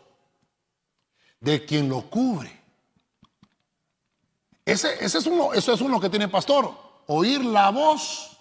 [1.40, 2.61] de quien lo cubre.
[4.64, 6.72] Ese, ese es uno, eso es uno que tiene pastor.
[7.07, 8.37] Oír la voz.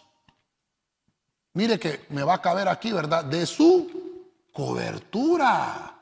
[1.53, 3.23] Mire que me va a caber aquí, ¿verdad?
[3.25, 3.89] De su
[4.51, 5.95] cobertura.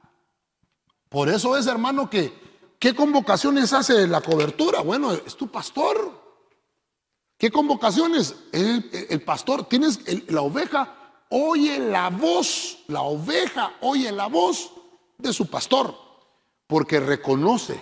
[1.09, 2.45] Por eso es, hermano, que
[2.85, 4.81] ¿Qué convocaciones hace la cobertura?
[4.81, 6.23] Bueno, es tu pastor.
[7.35, 8.35] ¿Qué convocaciones?
[8.51, 10.93] El, pastor, tienes la oveja,
[11.29, 14.71] oye la voz, la oveja oye la voz
[15.17, 15.97] de su pastor,
[16.67, 17.81] porque reconoce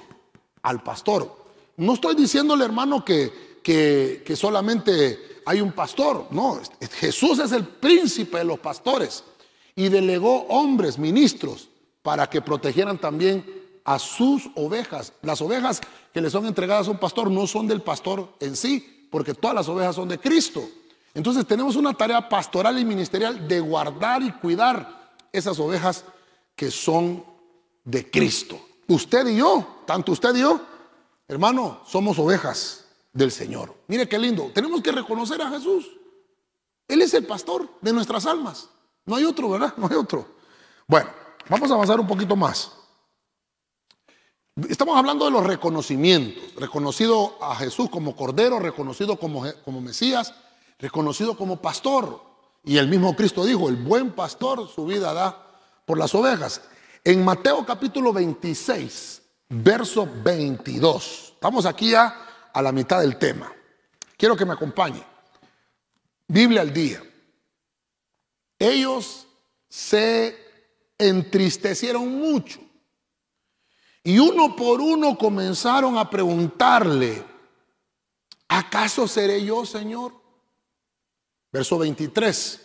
[0.62, 1.44] al pastor.
[1.78, 6.60] No estoy diciéndole, hermano, que, que, que solamente hay un pastor, no,
[7.00, 9.24] Jesús es el príncipe de los pastores
[9.76, 11.70] y delegó hombres, ministros,
[12.02, 13.46] para que protegieran también
[13.84, 15.14] a sus ovejas.
[15.22, 15.82] Las ovejas
[16.14, 19.56] que le son entregadas a un pastor no son del pastor en sí, porque todas
[19.56, 20.64] las ovejas son de Cristo.
[21.14, 26.06] Entonces tenemos una tarea pastoral y ministerial de guardar y cuidar esas ovejas
[26.56, 27.24] que son
[27.84, 28.60] de Cristo.
[28.94, 30.62] Usted y yo, tanto usted y yo,
[31.28, 33.74] hermano, somos ovejas del Señor.
[33.88, 34.52] Mire qué lindo.
[34.54, 35.90] Tenemos que reconocer a Jesús.
[36.88, 38.70] Él es el pastor de nuestras almas.
[39.06, 39.74] No hay otro, ¿verdad?
[39.78, 40.28] No hay otro.
[40.88, 41.10] Bueno,
[41.50, 42.72] vamos a avanzar un poquito más.
[44.70, 46.44] Estamos hablando de los reconocimientos.
[46.56, 50.36] Reconocido a Jesús como Cordero, reconocido como, como Mesías,
[50.78, 52.22] reconocido como pastor.
[52.64, 55.48] Y el mismo Cristo dijo, el buen pastor su vida da
[55.88, 56.62] por las ovejas.
[57.06, 61.32] En Mateo capítulo 26, verso 22.
[61.34, 63.52] Estamos aquí ya a la mitad del tema.
[64.16, 65.04] Quiero que me acompañe.
[66.26, 67.04] Biblia al día.
[68.58, 69.28] Ellos
[69.68, 70.38] se
[70.98, 72.62] entristecieron mucho
[74.02, 77.22] y uno por uno comenzaron a preguntarle,
[78.48, 80.14] ¿acaso seré yo, Señor?
[81.52, 82.62] Verso 23.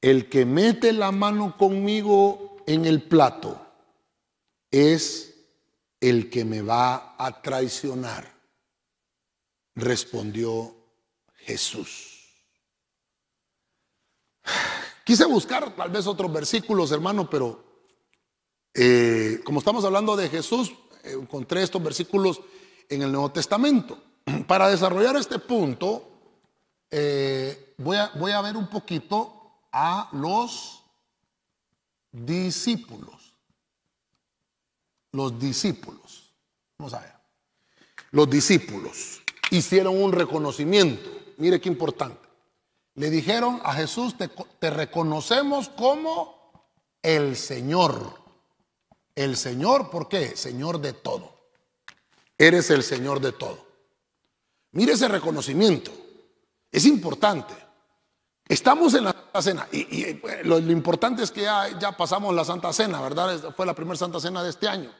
[0.00, 3.60] El que mete la mano conmigo en el plato
[4.70, 5.34] es
[6.00, 8.30] el que me va a traicionar,
[9.74, 10.74] respondió
[11.36, 12.12] Jesús.
[15.04, 17.64] Quise buscar tal vez otros versículos, hermano, pero
[18.74, 20.74] eh, como estamos hablando de Jesús,
[21.04, 22.40] encontré estos versículos
[22.88, 23.98] en el Nuevo Testamento.
[24.48, 26.08] Para desarrollar este punto,
[26.90, 30.82] eh, voy a ver un poquito a los
[32.24, 33.34] discípulos.
[35.12, 36.32] Los discípulos.
[36.78, 37.12] Vamos a ver.
[38.10, 41.10] Los discípulos hicieron un reconocimiento.
[41.38, 42.26] Mire qué importante.
[42.94, 46.70] Le dijeron a Jesús, te, reconocemos como
[47.02, 48.14] el Señor.
[49.14, 50.36] El Señor, ¿por qué?
[50.36, 51.34] Señor de todo.
[52.38, 53.66] Eres el Señor de todo.
[54.72, 55.90] Mire ese reconocimiento.
[56.70, 57.54] Es importante.
[58.48, 63.00] Estamos en la Santa Cena y, lo, importante es que ya, pasamos la Santa Cena,
[63.00, 63.52] ¿verdad?
[63.56, 64.92] Fue la primera Santa Cena de este año.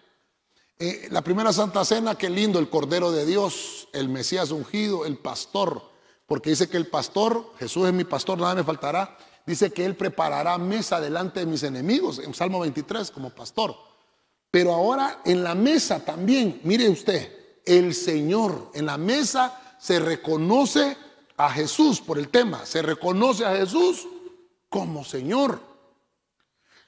[0.79, 5.17] Eh, la primera Santa Cena, qué lindo, el Cordero de Dios, el Mesías ungido, el
[5.17, 5.81] pastor,
[6.27, 9.95] porque dice que el pastor, Jesús es mi pastor, nada me faltará, dice que Él
[9.95, 13.77] preparará mesa delante de mis enemigos, en Salmo 23 como pastor.
[14.51, 20.97] Pero ahora en la mesa también, mire usted, el Señor, en la mesa se reconoce
[21.37, 24.07] a Jesús por el tema, se reconoce a Jesús
[24.69, 25.61] como Señor.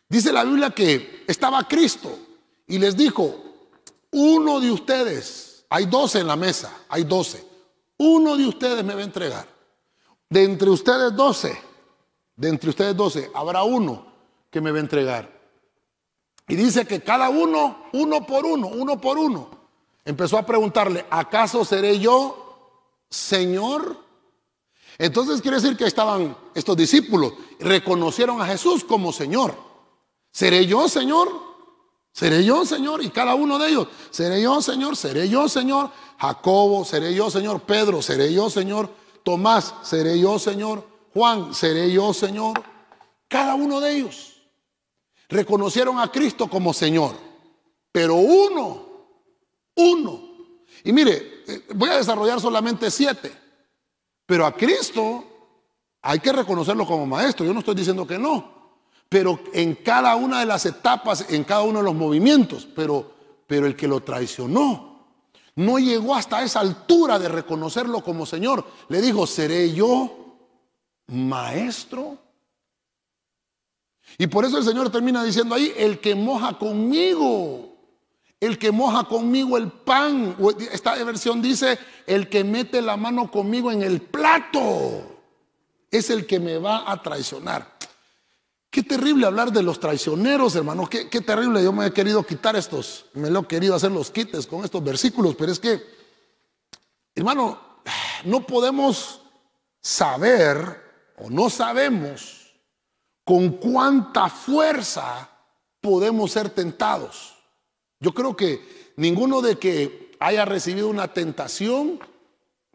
[0.08, 2.18] Dice la Biblia que estaba Cristo
[2.66, 3.34] y les dijo,
[4.10, 7.44] uno de ustedes, hay doce en la mesa, hay doce,
[7.98, 9.46] uno de ustedes me va a entregar.
[10.30, 11.58] De entre ustedes doce,
[12.36, 14.06] de entre ustedes doce, habrá uno
[14.50, 15.38] que me va a entregar.
[16.46, 19.50] Y dice que cada uno, uno por uno, uno por uno,
[20.04, 22.48] empezó a preguntarle, ¿acaso seré yo
[23.10, 24.07] Señor?
[24.98, 29.54] Entonces quiere decir que estaban estos discípulos, reconocieron a Jesús como Señor.
[30.32, 31.48] ¿Seré yo Señor?
[32.18, 33.86] Seré yo, Señor, y cada uno de ellos.
[34.10, 35.90] Seré yo, Señor, seré yo, Señor.
[36.18, 37.60] Jacobo, seré yo, Señor.
[37.60, 38.90] Pedro, seré yo, Señor.
[39.22, 40.84] Tomás, seré yo, Señor.
[41.14, 42.60] Juan, seré yo, Señor.
[43.28, 44.34] Cada uno de ellos
[45.28, 47.14] reconocieron a Cristo como Señor.
[47.92, 48.84] Pero uno,
[49.76, 50.20] uno.
[50.82, 53.32] Y mire, eh, voy a desarrollar solamente siete.
[54.28, 55.24] Pero a Cristo
[56.02, 57.44] hay que reconocerlo como maestro.
[57.44, 58.58] Yo no estoy diciendo que no
[59.08, 63.10] pero en cada una de las etapas, en cada uno de los movimientos, pero,
[63.46, 64.86] pero el que lo traicionó
[65.56, 68.64] no llegó hasta esa altura de reconocerlo como Señor.
[68.88, 70.36] Le dijo, ¿seré yo
[71.08, 72.16] maestro?
[74.18, 77.67] Y por eso el Señor termina diciendo ahí, el que moja conmigo,
[78.40, 80.36] el que moja conmigo el pan,
[80.72, 85.18] esta versión dice, el que mete la mano conmigo en el plato,
[85.90, 87.78] es el que me va a traicionar.
[88.70, 90.88] Qué terrible hablar de los traicioneros, hermano.
[90.88, 91.64] Qué, terrible.
[91.64, 94.84] Yo me he querido quitar estos, me lo he querido hacer los quites con estos
[94.84, 95.82] versículos, pero es que,
[97.14, 97.58] hermano,
[98.24, 99.22] no podemos
[99.80, 102.54] saber o no sabemos
[103.24, 105.28] con cuánta fuerza
[105.80, 107.37] podemos ser tentados.
[108.00, 112.00] Yo creo que ninguno de que haya recibido una tentación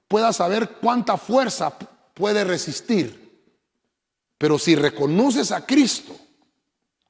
[0.07, 1.77] pueda saber cuánta fuerza
[2.13, 3.23] puede resistir.
[4.37, 6.15] Pero si reconoces a Cristo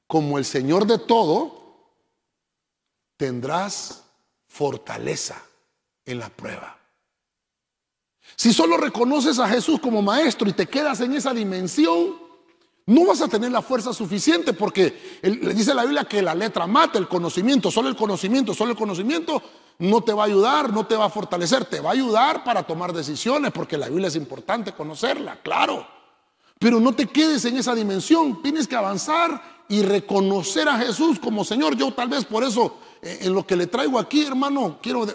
[0.06, 1.90] como el Señor de todo,
[3.16, 4.04] tendrás
[4.46, 5.42] fortaleza
[6.04, 6.78] en la prueba.
[8.36, 12.23] Si solo reconoces a Jesús como maestro y te quedas en esa dimensión,
[12.86, 16.66] no vas a tener la fuerza suficiente porque le dice la Biblia que la letra
[16.66, 19.42] mata el conocimiento, solo el conocimiento, solo el conocimiento
[19.78, 22.62] no te va a ayudar, no te va a fortalecer, te va a ayudar para
[22.62, 25.86] tomar decisiones porque la Biblia es importante conocerla, claro.
[26.58, 31.44] Pero no te quedes en esa dimensión, tienes que avanzar y reconocer a Jesús como
[31.44, 31.76] Señor.
[31.76, 35.06] Yo tal vez por eso, eh, en lo que le traigo aquí, hermano, quiero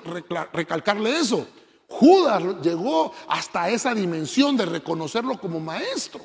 [0.51, 1.47] recalcarle eso.
[1.87, 6.21] Judas llegó hasta esa dimensión de reconocerlo como maestro,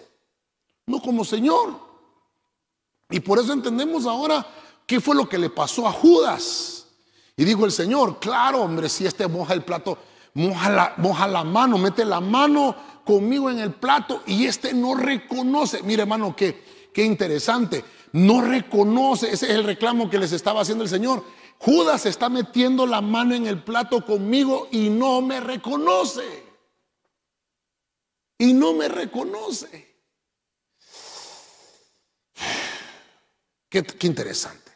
[0.87, 1.79] no como Señor.
[3.11, 4.47] Y por eso entendemos ahora
[4.87, 6.87] qué fue lo que le pasó a Judas.
[7.37, 9.99] Y dijo el Señor, claro, hombre, si este moja el plato,
[10.35, 14.95] moja la, moja la mano, mete la mano conmigo en el plato y este no
[14.95, 15.83] reconoce.
[15.83, 17.85] Mire, hermano, qué, qué interesante.
[18.13, 21.25] No reconoce, ese es el reclamo que les estaba haciendo el Señor.
[21.59, 26.45] Judas está metiendo la mano en el plato conmigo y no me reconoce.
[28.39, 29.94] Y no me reconoce.
[33.83, 34.71] Qué, interesante.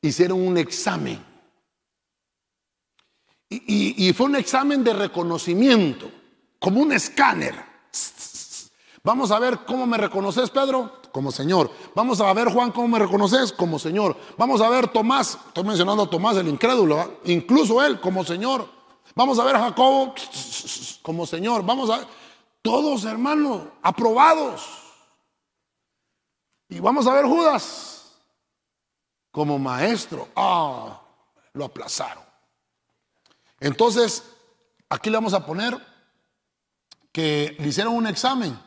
[0.00, 1.24] Hicieron un examen.
[3.50, 6.10] y, fue un examen de reconocimiento
[6.60, 7.54] como un escáner.
[9.02, 11.70] Vamos a ver cómo me reconoces, Pedro, como Señor.
[11.94, 14.16] Vamos a ver, Juan, cómo me reconoces, como Señor.
[14.38, 18.68] Vamos a ver, Tomás, estoy mencionando a Tomás, el incrédulo, incluso él, como Señor.
[19.16, 20.14] Vamos a ver Jacobo,
[21.02, 21.64] como Señor.
[21.64, 22.06] Vamos a ver,
[22.62, 24.83] todos hermanos, aprobados.
[26.68, 28.16] Y vamos a ver Judas,
[29.30, 30.28] como maestro.
[30.34, 31.00] Ah,
[31.52, 32.24] lo aplazaron.
[33.60, 34.24] Entonces,
[34.88, 35.78] aquí le vamos a poner
[37.12, 38.58] que le hicieron un examen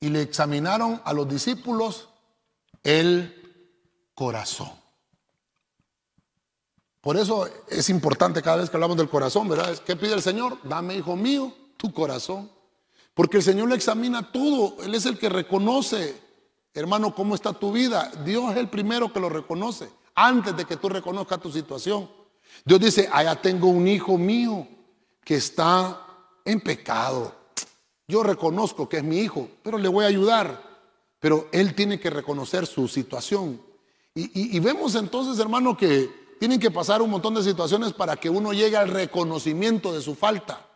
[0.00, 2.08] y le examinaron a los discípulos
[2.82, 4.70] el corazón.
[7.00, 9.78] Por eso es importante cada vez que hablamos del corazón, ¿verdad?
[9.86, 10.58] ¿Qué pide el Señor?
[10.64, 12.50] Dame, hijo mío, tu corazón.
[13.14, 14.82] Porque el Señor le examina todo.
[14.82, 16.20] Él es el que reconoce,
[16.80, 18.10] hermano, cómo está tu vida.
[18.24, 22.08] Dios es el primero que lo reconoce antes de que tú reconozcas tu situación.
[22.64, 24.66] Dios dice, allá tengo un hijo mío
[25.24, 26.00] que está
[26.44, 27.34] en pecado.
[28.08, 30.62] Yo reconozco que es mi hijo, pero le voy a ayudar.
[31.18, 33.60] Pero él tiene que reconocer su situación.
[34.14, 38.54] Y, vemos entonces, hermano, que tienen que pasar un montón de situaciones para que uno
[38.54, 40.66] llegue al reconocimiento de su falta.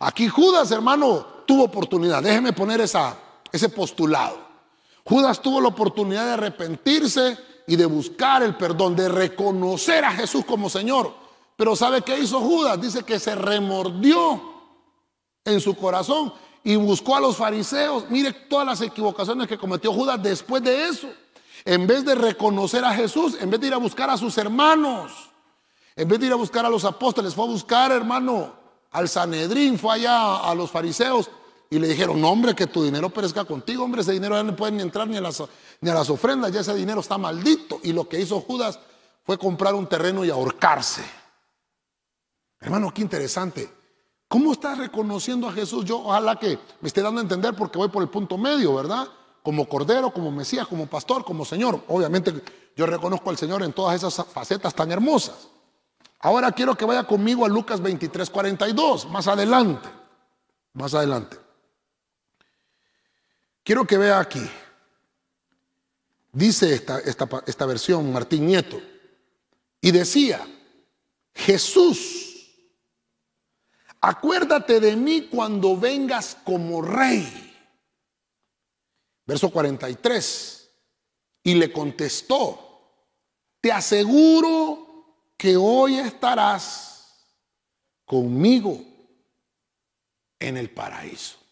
[0.00, 2.22] Aquí Judas, hermano, tuvo oportunidad.
[2.22, 4.45] Déjeme poner ese postulado.
[5.06, 10.44] Judas tuvo la oportunidad de arrepentirse y de buscar el perdón, de reconocer a Jesús
[10.44, 11.14] como Señor.
[11.56, 12.80] Pero ¿sabe qué hizo Judas?
[12.80, 14.42] Dice que se remordió
[15.44, 16.32] en su corazón
[16.64, 18.10] y buscó a los fariseos.
[18.10, 21.08] Mire todas las equivocaciones que cometió Judas después de eso.
[21.64, 25.12] En vez de reconocer a Jesús, en vez de ir a buscar a sus hermanos,
[25.94, 28.52] en vez de ir a buscar a los apóstoles, fue a buscar, hermano,
[28.90, 31.30] al Sanedrín, fue allá a los fariseos
[31.70, 34.54] y le dijeron, no hombre, que tu dinero perezca contigo, hombre, ese dinero ya no
[34.54, 35.42] puede ni entrar ni a, las,
[35.80, 37.80] ni a las ofrendas, ya ese dinero está maldito.
[37.82, 38.78] Y lo que hizo Judas
[39.24, 41.04] fue comprar un terreno y ahorcarse.
[42.60, 43.70] Hermano, qué interesante.
[44.28, 45.84] ¿Cómo estás reconociendo a Jesús?
[45.84, 49.08] Yo ojalá que me esté dando a entender porque voy por el punto medio, ¿verdad?
[49.46, 51.80] como Cordero, como Mesías, como Pastor, como Señor.
[51.86, 52.34] Obviamente
[52.74, 55.46] yo reconozco al Señor en todas esas facetas tan hermosas.
[56.18, 59.88] Ahora quiero que vaya conmigo a Lucas 23, 42, más adelante.
[60.72, 61.36] Más adelante.
[63.66, 64.48] Quiero que vea aquí.
[66.32, 68.80] Dice esta, esta, esta versión Martín Nieto.
[69.80, 70.46] Y decía,
[71.34, 72.48] Jesús,
[74.00, 77.42] acuérdate de mí cuando vengas como rey
[79.26, 80.70] Verso 43.
[81.42, 83.02] Y le contestó,
[83.60, 87.26] te aseguro que hoy estarás
[88.04, 88.80] conmigo
[90.38, 91.45] en el paraíso.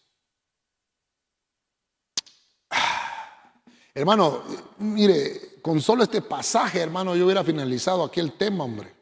[3.95, 4.43] Hermano,
[4.77, 8.93] mire, con solo este pasaje, hermano, yo hubiera finalizado aquí el tema, hombre.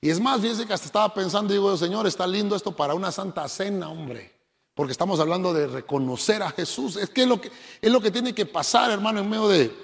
[0.00, 3.12] Y es más, fíjese que hasta estaba pensando, digo, Señor, está lindo esto para una
[3.12, 4.34] santa cena, hombre.
[4.74, 6.96] Porque estamos hablando de reconocer a Jesús.
[6.96, 7.50] Es que es lo que,
[7.80, 9.74] es lo que tiene que pasar, hermano, en medio de,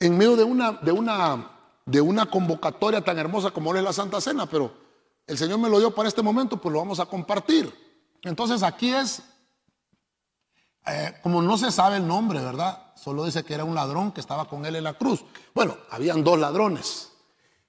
[0.00, 1.50] en medio de una, de, una,
[1.86, 4.46] de una convocatoria tan hermosa como es la Santa Cena.
[4.46, 4.72] Pero
[5.26, 7.72] el Señor me lo dio para este momento, pues lo vamos a compartir.
[8.22, 9.22] Entonces aquí es,
[10.86, 12.92] eh, como no se sabe el nombre, ¿verdad?
[12.94, 15.24] Solo dice que era un ladrón que estaba con él en la cruz.
[15.54, 17.10] Bueno, habían dos ladrones.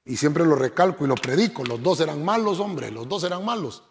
[0.03, 1.63] Y siempre lo recalco y lo predico.
[1.63, 2.91] Los dos eran malos, hombre.
[2.91, 3.83] Los dos eran malos.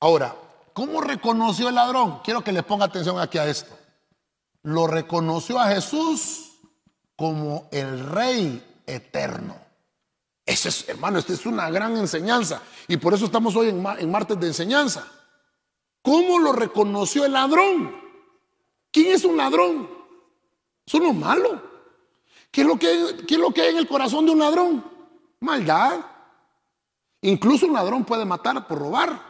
[0.00, 0.34] Ahora,
[0.76, 2.18] ¿Cómo reconoció el ladrón?
[2.22, 3.74] Quiero que le ponga atención aquí a esto.
[4.62, 6.52] Lo reconoció a Jesús
[7.16, 9.56] como el Rey eterno.
[10.44, 12.60] Ese es, hermano, esta es una gran enseñanza.
[12.88, 15.06] Y por eso estamos hoy en, en martes de enseñanza.
[16.02, 17.96] ¿Cómo lo reconoció el ladrón?
[18.96, 19.90] ¿Quién es un ladrón?
[20.86, 21.60] Es uno malo.
[22.50, 24.82] ¿Qué es, lo que, ¿Qué es lo que hay en el corazón de un ladrón?
[25.40, 26.00] Maldad.
[27.20, 29.20] Incluso un ladrón puede matar por robar.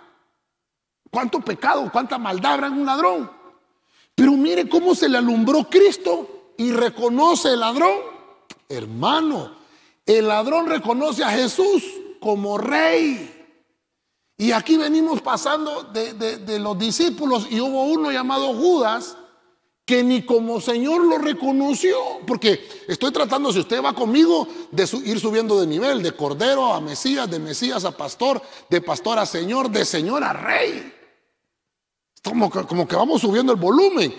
[1.10, 3.28] ¿Cuánto pecado, cuánta maldad habrá en un ladrón?
[4.14, 7.98] Pero mire cómo se le alumbró Cristo y reconoce el ladrón.
[8.68, 9.50] Hermano,
[10.06, 11.82] el ladrón reconoce a Jesús
[12.20, 13.48] como rey.
[14.38, 19.16] Y aquí venimos pasando de, de, los discípulos y hubo uno llamado Judas
[19.86, 25.20] que ni como Señor lo reconoció, porque estoy tratando, si usted va conmigo, de ir
[25.20, 29.70] subiendo de nivel, de cordero a Mesías, de Mesías a pastor, de pastor a Señor,
[29.70, 30.92] de Señor a Rey.
[32.24, 34.12] Como que, como que vamos subiendo el volumen.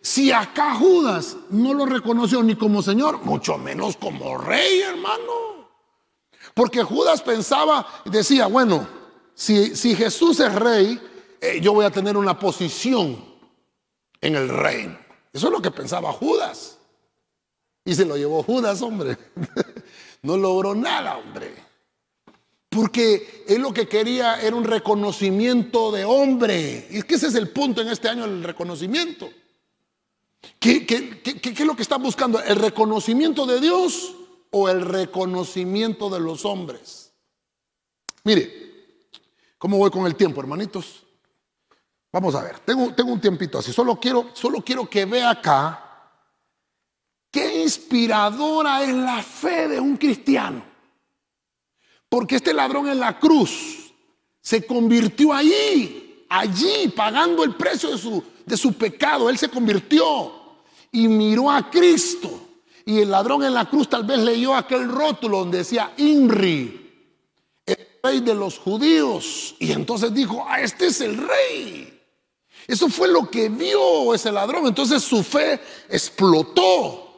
[0.00, 5.68] Si acá Judas no lo reconoció ni como Señor, mucho menos como rey, hermano.
[6.52, 8.88] Porque Judas pensaba y decía, bueno,
[9.36, 11.00] si, si Jesús es rey,
[11.40, 13.24] eh, yo voy a tener una posición
[14.20, 15.02] en el reino.
[15.32, 16.78] Eso es lo que pensaba Judas.
[17.84, 19.16] Y se lo llevó Judas, hombre.
[20.22, 21.54] no logró nada, hombre.
[22.68, 26.86] Porque él lo que quería era un reconocimiento de hombre.
[26.90, 29.30] Y es que ese es el punto en este año, el reconocimiento.
[30.58, 30.86] ¿Qué,
[31.42, 32.40] es lo que está buscando?
[32.42, 34.14] ¿El reconocimiento de Dios
[34.50, 37.12] o el reconocimiento de los hombres?
[38.24, 38.52] Mire,
[39.58, 41.01] ¿cómo voy con el tiempo, hermanitos?
[42.12, 43.72] Vamos a ver, tengo, tengo un tiempito así.
[43.72, 45.88] Solo quiero, solo quiero que vea acá
[47.30, 50.62] qué inspiradora es la fe de un cristiano.
[52.08, 53.94] Porque este ladrón en la cruz
[54.42, 59.28] se convirtió ahí allí pagando el precio de su, de su pecado.
[59.28, 60.32] Él se convirtió
[60.90, 62.48] y miró a Cristo.
[62.84, 67.14] Y el ladrón en la cruz tal vez leyó aquel rótulo donde decía Inri,
[67.64, 69.54] el rey de los judíos.
[69.58, 72.01] Y entonces dijo, ah, este es el rey.
[72.66, 74.66] Eso fue lo que vio ese ladrón.
[74.66, 77.08] Entonces su fe explotó.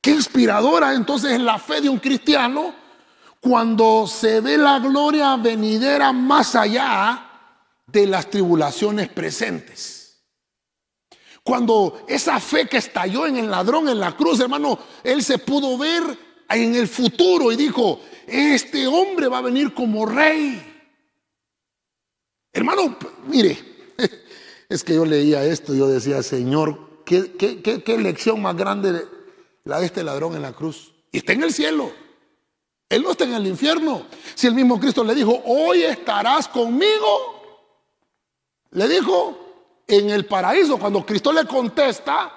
[0.00, 2.72] Qué inspiradora entonces es la fe de un cristiano
[3.40, 7.26] cuando se ve la gloria venidera más allá
[7.86, 10.24] de las tribulaciones presentes.
[11.42, 15.78] Cuando esa fe que estalló en el ladrón en la cruz, hermano, él se pudo
[15.78, 16.02] ver
[16.48, 20.60] en el futuro y dijo, este hombre va a venir como rey.
[22.52, 23.75] Hermano, mire,
[24.68, 29.06] es que yo leía esto y yo decía, Señor, ¿qué, qué, lección más grande
[29.64, 30.92] la de este ladrón en la cruz.
[31.12, 31.90] Y está en el cielo.
[32.88, 34.06] Él no está en el infierno.
[34.34, 37.64] Si el mismo Cristo le dijo, hoy estarás conmigo,
[38.70, 40.78] le dijo en el paraíso.
[40.78, 42.32] Cuando Cristo le contesta,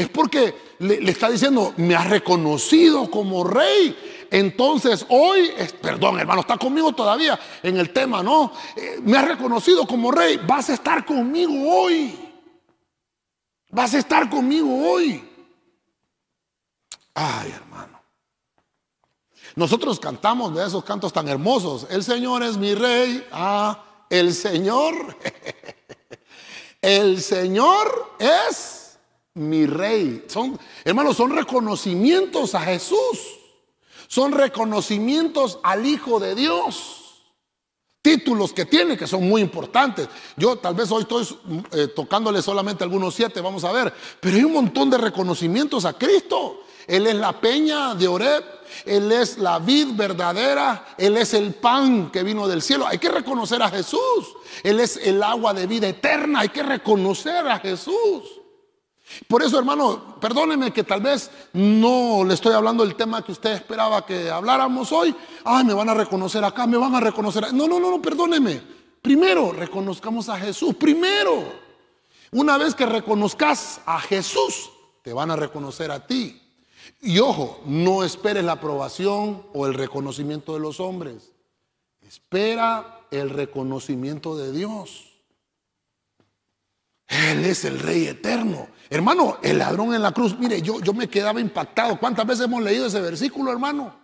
[0.00, 4.26] es porque le, está diciendo, me has reconocido como rey.
[4.30, 5.50] Entonces hoy,
[5.82, 8.50] perdón hermano, está conmigo todavía en el tema, ¿no?
[8.76, 12.18] Eh, me has reconocido como rey, vas a estar conmigo hoy.
[13.68, 15.22] Vas a estar conmigo hoy.
[17.12, 18.00] Ay, hermano.
[19.56, 21.86] Nosotros cantamos de esos cantos tan hermosos.
[21.90, 23.22] El Señor es mi rey.
[23.32, 24.94] Ah, el Señor.
[26.82, 28.79] El Señor es
[29.34, 30.24] mi rey.
[30.28, 33.38] Son, hermanos, son reconocimientos a Jesús.
[34.08, 36.96] Son reconocimientos al Hijo de Dios.
[38.02, 40.08] Títulos que tiene que son muy importantes.
[40.36, 41.28] Yo tal vez hoy estoy
[41.72, 43.92] eh, tocándole solamente algunos siete, vamos a ver.
[44.18, 46.64] Pero hay un montón de reconocimientos a Cristo.
[46.86, 48.42] Él es la peña de Oreb,
[48.84, 52.86] Él es la vid verdadera, Él es el pan que vino del cielo.
[52.86, 54.34] Hay que reconocer a Jesús.
[54.64, 58.39] Él es el agua de vida eterna, hay que reconocer a Jesús.
[59.26, 63.52] Por eso, hermano, perdóneme que tal vez no le estoy hablando del tema que usted
[63.52, 65.14] esperaba que habláramos hoy.
[65.44, 67.52] Ay, me van a reconocer acá, me van a reconocer.
[67.52, 68.60] No, no, no, no, perdóneme.
[69.02, 70.74] Primero, reconozcamos a Jesús.
[70.74, 71.44] Primero,
[72.32, 74.70] una vez que reconozcas a Jesús,
[75.02, 76.40] te van a reconocer a ti.
[77.02, 81.32] Y ojo, no esperes la aprobación o el reconocimiento de los hombres.
[82.02, 85.09] Espera el reconocimiento de Dios.
[87.10, 88.68] Él es el Rey eterno.
[88.88, 91.98] Hermano, el ladrón en la cruz, mire, yo, yo me quedaba impactado.
[91.98, 93.94] ¿Cuántas veces hemos leído ese versículo, hermano?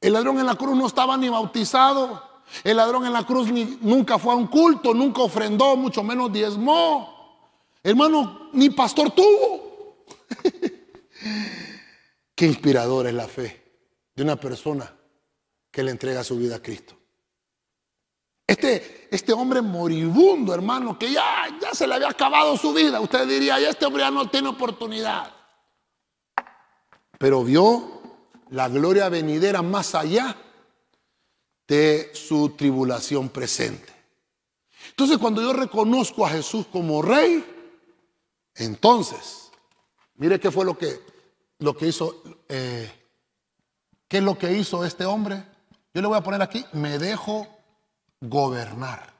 [0.00, 2.22] El ladrón en la cruz no estaba ni bautizado.
[2.64, 6.32] El ladrón en la cruz ni, nunca fue a un culto, nunca ofrendó, mucho menos
[6.32, 7.46] diezmó.
[7.82, 10.04] Hermano, ni pastor tuvo.
[12.34, 13.62] Qué inspiradora es la fe
[14.14, 14.92] de una persona
[15.70, 16.96] que le entrega su vida a Cristo.
[18.52, 23.26] Este, este hombre moribundo, hermano, que ya, ya se le había acabado su vida, usted
[23.26, 25.34] diría, ya este hombre ya no tiene oportunidad.
[27.16, 28.02] Pero vio
[28.50, 30.36] la gloria venidera más allá
[31.66, 33.90] de su tribulación presente.
[34.90, 37.42] Entonces, cuando yo reconozco a Jesús como rey,
[38.56, 39.50] entonces,
[40.16, 41.00] mire qué fue lo que
[41.58, 42.92] lo que hizo, eh,
[44.08, 45.42] ¿qué es lo que hizo este hombre?
[45.94, 47.46] Yo le voy a poner aquí, me dejo
[48.22, 49.12] gobernar.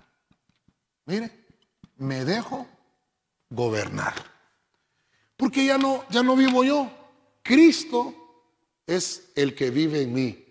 [1.05, 1.31] Mire,
[1.99, 2.67] me dejo
[3.51, 4.15] gobernar.
[5.37, 6.91] Porque ya no, ya no vivo yo.
[7.43, 8.15] Cristo
[8.87, 10.45] es el que vive en mí.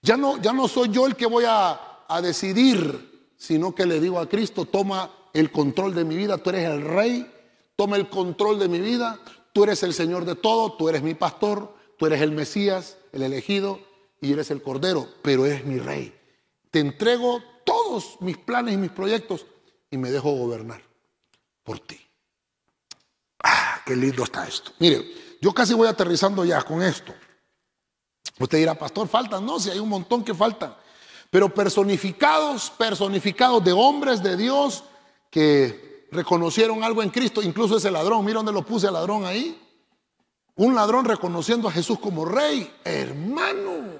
[0.00, 4.00] Ya no, ya no soy yo el que voy a, a decidir, sino que le
[4.00, 7.30] digo a Cristo, toma el control de mi vida, tú eres el rey,
[7.76, 9.20] toma el control de mi vida,
[9.54, 13.22] Tú eres el Señor de todo, tú eres mi pastor, tú eres el Mesías, el
[13.22, 13.78] elegido,
[14.20, 16.12] y eres el Cordero, pero eres mi rey.
[16.72, 17.40] Te entrego
[18.20, 19.46] mis planes y mis proyectos
[19.90, 20.82] y me dejo gobernar
[21.62, 22.00] por ti.
[23.42, 24.72] Ah, qué lindo está esto.
[24.78, 25.04] Mire,
[25.40, 27.14] yo casi voy aterrizando ya con esto.
[28.38, 30.74] Usted dirá, pastor, faltan, no, si hay un montón que faltan.
[31.30, 34.84] Pero personificados, personificados de hombres de Dios
[35.30, 39.60] que reconocieron algo en Cristo, incluso ese ladrón, mira dónde lo puse al ladrón ahí.
[40.56, 43.98] Un ladrón reconociendo a Jesús como rey, hermano.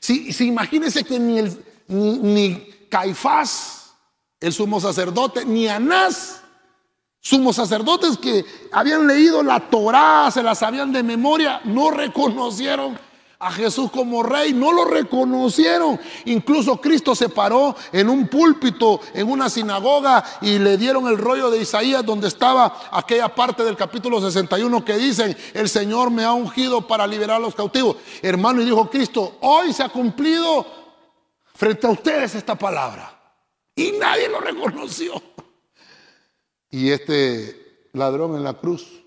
[0.00, 3.94] Si, si imagínense que ni, el, ni, Caifás,
[4.38, 6.42] el sumo sacerdote, ni Anás,
[7.20, 12.98] sumos sacerdotes que habían leído la Torá, se la sabían de memoria, no reconocieron
[13.38, 15.98] a Jesús como rey, no lo reconocieron.
[16.26, 21.50] Incluso Cristo se paró en un púlpito, en una sinagoga, y le dieron el rollo
[21.50, 26.32] de Isaías donde estaba aquella parte del capítulo 61 que dicen, el Señor me ha
[26.34, 27.96] ungido para liberar a los cautivos.
[28.20, 30.81] Hermano, y dijo Cristo, hoy se ha cumplido
[31.62, 33.36] frente a ustedes esta palabra.
[33.76, 35.22] Y nadie lo reconoció.
[36.70, 39.00] Y este ladrón en la cruz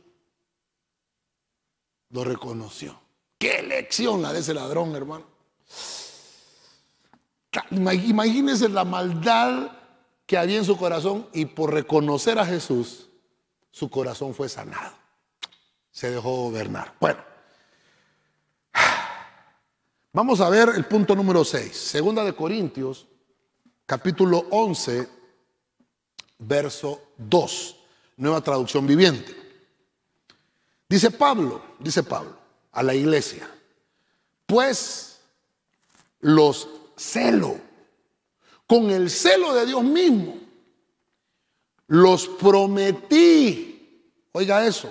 [2.12, 2.97] lo reconoció.
[3.38, 5.26] Qué lección la de ese ladrón, hermano.
[7.72, 9.72] Imagínense la maldad
[10.26, 13.10] que había en su corazón y por reconocer a Jesús,
[13.70, 14.95] su corazón fue sanado.
[15.91, 16.95] Se dejó gobernar.
[17.01, 17.20] Bueno,
[20.16, 21.76] vamos a ver el punto número 6.
[21.76, 23.05] Segunda de Corintios,
[23.86, 25.09] capítulo 11,
[26.39, 27.76] verso 2.
[28.16, 29.36] Nueva traducción viviente.
[30.88, 32.38] Dice Pablo, dice Pablo,
[32.72, 33.49] a la iglesia,
[34.45, 35.20] pues
[36.22, 37.59] los celo,
[38.66, 40.38] con el celo de Dios mismo,
[41.88, 44.01] los prometí,
[44.32, 44.89] oiga eso,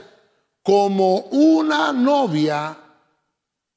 [0.62, 2.78] como una novia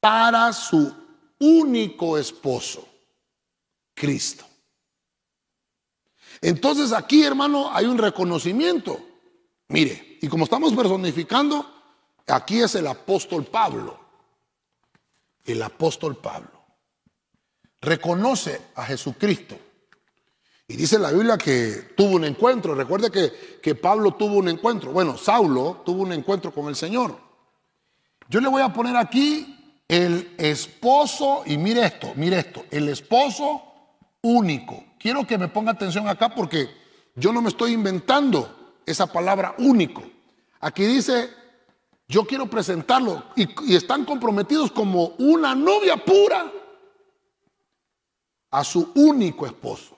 [0.01, 0.96] para su
[1.39, 2.87] único esposo,
[3.93, 4.45] Cristo.
[6.41, 8.99] Entonces aquí, hermano, hay un reconocimiento.
[9.69, 11.65] Mire, y como estamos personificando,
[12.27, 13.99] aquí es el apóstol Pablo.
[15.43, 16.57] El apóstol Pablo
[17.81, 19.57] reconoce a Jesucristo.
[20.67, 22.75] Y dice la Biblia que tuvo un encuentro.
[22.75, 24.91] Recuerde que, que Pablo tuvo un encuentro.
[24.91, 27.17] Bueno, Saulo tuvo un encuentro con el Señor.
[28.29, 29.56] Yo le voy a poner aquí
[29.87, 33.61] el esposo, y mire esto, mire esto, el esposo
[34.21, 34.83] único.
[34.99, 36.69] Quiero que me ponga atención acá porque
[37.15, 40.03] yo no me estoy inventando esa palabra único.
[40.59, 41.29] Aquí dice,
[42.07, 46.51] yo quiero presentarlo y, están comprometidos como una novia pura
[48.51, 49.97] a su único esposo.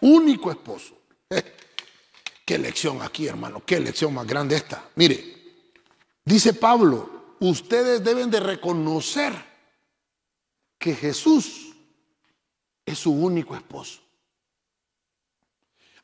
[0.00, 0.94] Único esposo.
[2.44, 3.62] qué lección aquí, hermano.
[3.64, 4.90] Qué lección más grande esta.
[4.96, 5.24] Mire,
[6.24, 9.32] dice Pablo, ustedes deben de reconocer
[10.78, 11.74] que Jesús
[12.86, 14.00] es su único esposo.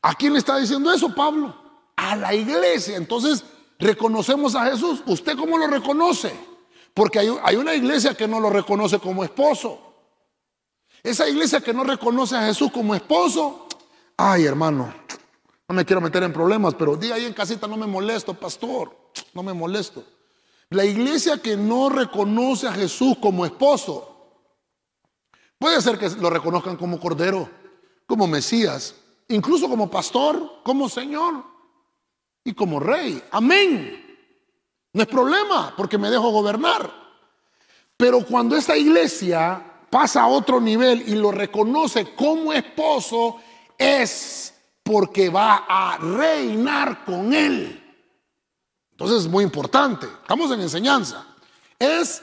[0.01, 1.55] ¿A quién le está diciendo eso, Pablo?
[1.95, 2.95] A la iglesia.
[2.95, 3.43] Entonces,
[3.77, 5.01] reconocemos a Jesús.
[5.05, 6.33] ¿Usted cómo lo reconoce?
[6.93, 9.93] Porque hay, hay una iglesia que no lo reconoce como esposo.
[11.03, 13.67] Esa iglesia que no reconoce a Jesús como esposo,
[14.17, 14.93] ay hermano,
[15.67, 19.11] no me quiero meter en problemas, pero di ahí en casita no me molesto, pastor,
[19.33, 20.03] no me molesto.
[20.71, 24.05] La iglesia que no reconoce a Jesús como esposo,
[25.57, 27.49] puede ser que lo reconozcan como cordero,
[28.05, 28.95] como Mesías,
[29.29, 31.43] incluso como pastor, como Señor
[32.43, 33.23] y como rey.
[33.31, 34.05] Amén.
[34.93, 36.91] No es problema porque me dejo gobernar.
[37.97, 43.37] Pero cuando esta iglesia pasa a otro nivel y lo reconoce como esposo,
[43.77, 44.53] es
[44.83, 47.88] porque va a reinar con él.
[48.99, 50.05] Entonces es muy importante.
[50.07, 51.25] Estamos en enseñanza.
[51.79, 52.21] Es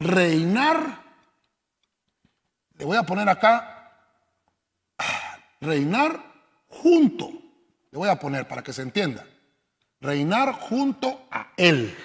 [0.00, 1.04] reinar.
[2.76, 3.92] Le voy a poner acá,
[5.60, 6.20] reinar
[6.68, 7.30] junto.
[7.90, 9.24] Le voy a poner para que se entienda.
[10.00, 11.96] Reinar junto a Él.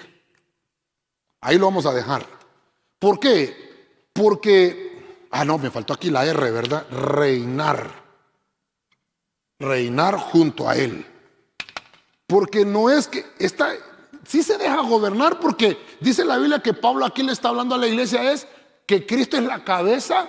[1.40, 2.24] Ahí lo vamos a dejar.
[2.98, 4.06] ¿Por qué?
[4.12, 4.86] Porque
[5.30, 6.86] Ah, no, me faltó aquí la R, ¿verdad?
[6.90, 7.90] Reinar.
[9.58, 11.04] Reinar junto a Él.
[12.26, 13.74] Porque no es que está,
[14.26, 17.78] sí se deja gobernar porque dice la Biblia que Pablo aquí le está hablando a
[17.78, 18.46] la iglesia es
[18.86, 20.28] que Cristo es la cabeza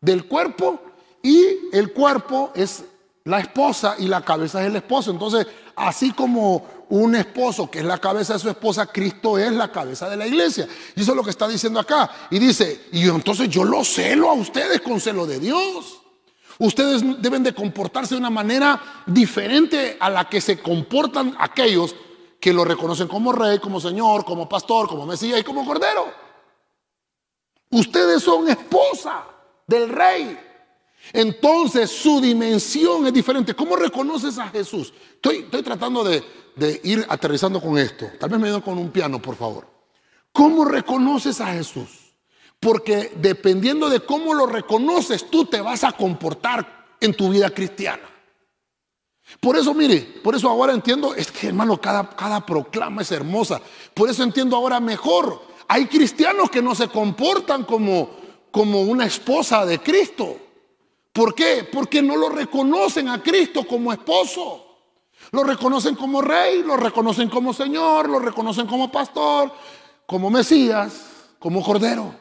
[0.00, 0.80] del cuerpo
[1.22, 1.40] y
[1.72, 2.84] el cuerpo es
[3.24, 5.10] la esposa y la cabeza es el esposo.
[5.10, 9.72] Entonces, así como un esposo que es la cabeza de su esposa, Cristo es la
[9.72, 10.68] cabeza de la iglesia.
[10.94, 12.08] Y eso es lo que está diciendo acá.
[12.30, 16.00] Y dice, y entonces yo lo celo a ustedes con celo de Dios.
[16.58, 21.94] Ustedes deben de comportarse de una manera diferente a la que se comportan aquellos
[22.40, 26.06] que lo reconocen como rey, como señor, como pastor, como mesías y como cordero.
[27.70, 29.24] Ustedes son esposa
[29.66, 30.38] del rey.
[31.12, 33.54] Entonces su dimensión es diferente.
[33.54, 34.92] ¿Cómo reconoces a Jesús?
[35.14, 36.22] Estoy, tratando de,
[36.56, 38.06] de ir aterrizando con esto.
[38.18, 39.66] Tal vez me ayuden con un piano, por favor.
[40.32, 42.14] ¿Cómo reconoces a Jesús?
[42.60, 48.02] Porque dependiendo de cómo lo reconoces, tú te vas a comportar en tu vida cristiana.
[49.40, 53.60] Por eso, mire, por eso ahora entiendo, es que hermano, cada, cada proclama es hermosa.
[53.94, 55.42] Por eso entiendo ahora mejor.
[55.68, 58.10] Hay cristianos que no se comportan como,
[58.50, 60.36] como una esposa de Cristo.
[61.12, 61.68] ¿Por qué?
[61.70, 64.66] Porque no lo reconocen a Cristo como esposo.
[65.32, 69.52] Lo reconocen como rey, lo reconocen como señor, lo reconocen como pastor,
[70.06, 71.06] como Mesías,
[71.38, 72.14] como cordero,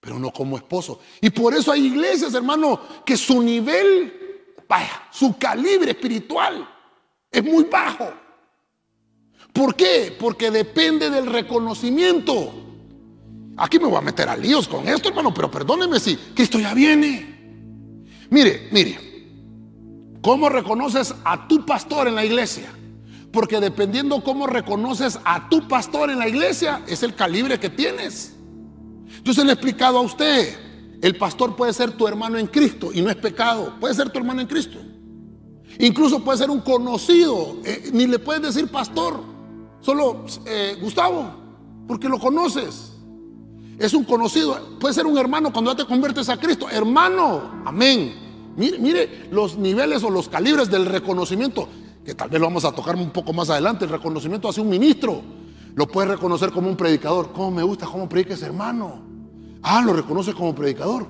[0.00, 1.00] pero no como esposo.
[1.20, 4.27] Y por eso hay iglesias, hermano, que su nivel,
[4.68, 6.68] vaya, su calibre espiritual
[7.30, 8.12] es muy bajo.
[9.52, 10.16] ¿Por qué?
[10.18, 12.52] Porque depende del reconocimiento.
[13.56, 16.74] Aquí me voy a meter a líos con esto, hermano, pero perdóneme si Cristo ya
[16.74, 17.36] viene.
[18.30, 19.08] Mire, mire,
[20.20, 22.70] ¿Cómo reconoces a tu pastor en la iglesia?
[23.32, 28.34] Porque dependiendo cómo reconoces a tu pastor en la iglesia, es el calibre que tienes.
[29.22, 30.67] Yo se lo he explicado a usted.
[31.00, 33.74] El pastor puede ser tu hermano en Cristo y no es pecado.
[33.78, 34.78] Puede ser tu hermano en Cristo.
[35.78, 37.58] Incluso puede ser un conocido.
[37.64, 39.20] Eh, ni le puedes decir pastor.
[39.80, 41.30] Solo eh, Gustavo,
[41.86, 42.94] porque lo conoces.
[43.78, 44.78] Es un conocido.
[44.80, 46.68] Puede ser un hermano cuando ya te conviertes a Cristo.
[46.68, 48.54] Hermano, amén.
[48.56, 51.68] Mire, los niveles o los calibres del reconocimiento,
[52.04, 53.84] que tal vez lo vamos a tocar un poco más adelante.
[53.84, 55.22] El reconocimiento hacia un ministro.
[55.76, 57.30] Lo puedes reconocer como un predicador.
[57.32, 59.17] ¿Cómo me gusta cómo predica ese hermano?
[59.62, 61.06] Ah, lo reconoce como predicador.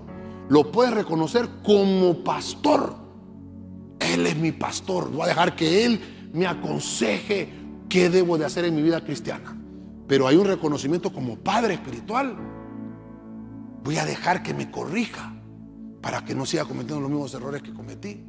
[0.49, 2.97] Lo puedes reconocer como pastor.
[4.01, 5.11] Él es mi pastor.
[5.11, 7.53] Voy a dejar que Él me aconseje
[7.89, 9.57] qué debo de hacer en mi vida cristiana.
[10.07, 12.37] Pero hay un reconocimiento como padre espiritual.
[13.85, 15.35] Voy a dejar que me corrija
[16.01, 18.25] para que no siga cometiendo los mismos errores que cometí.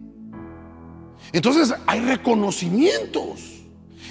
[1.32, 3.60] Entonces hay reconocimientos.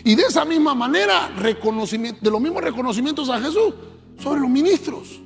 [0.04, 3.74] Y de esa misma manera, reconocimiento, de los mismos reconocimientos a Jesús
[4.18, 5.20] sobre los ministros.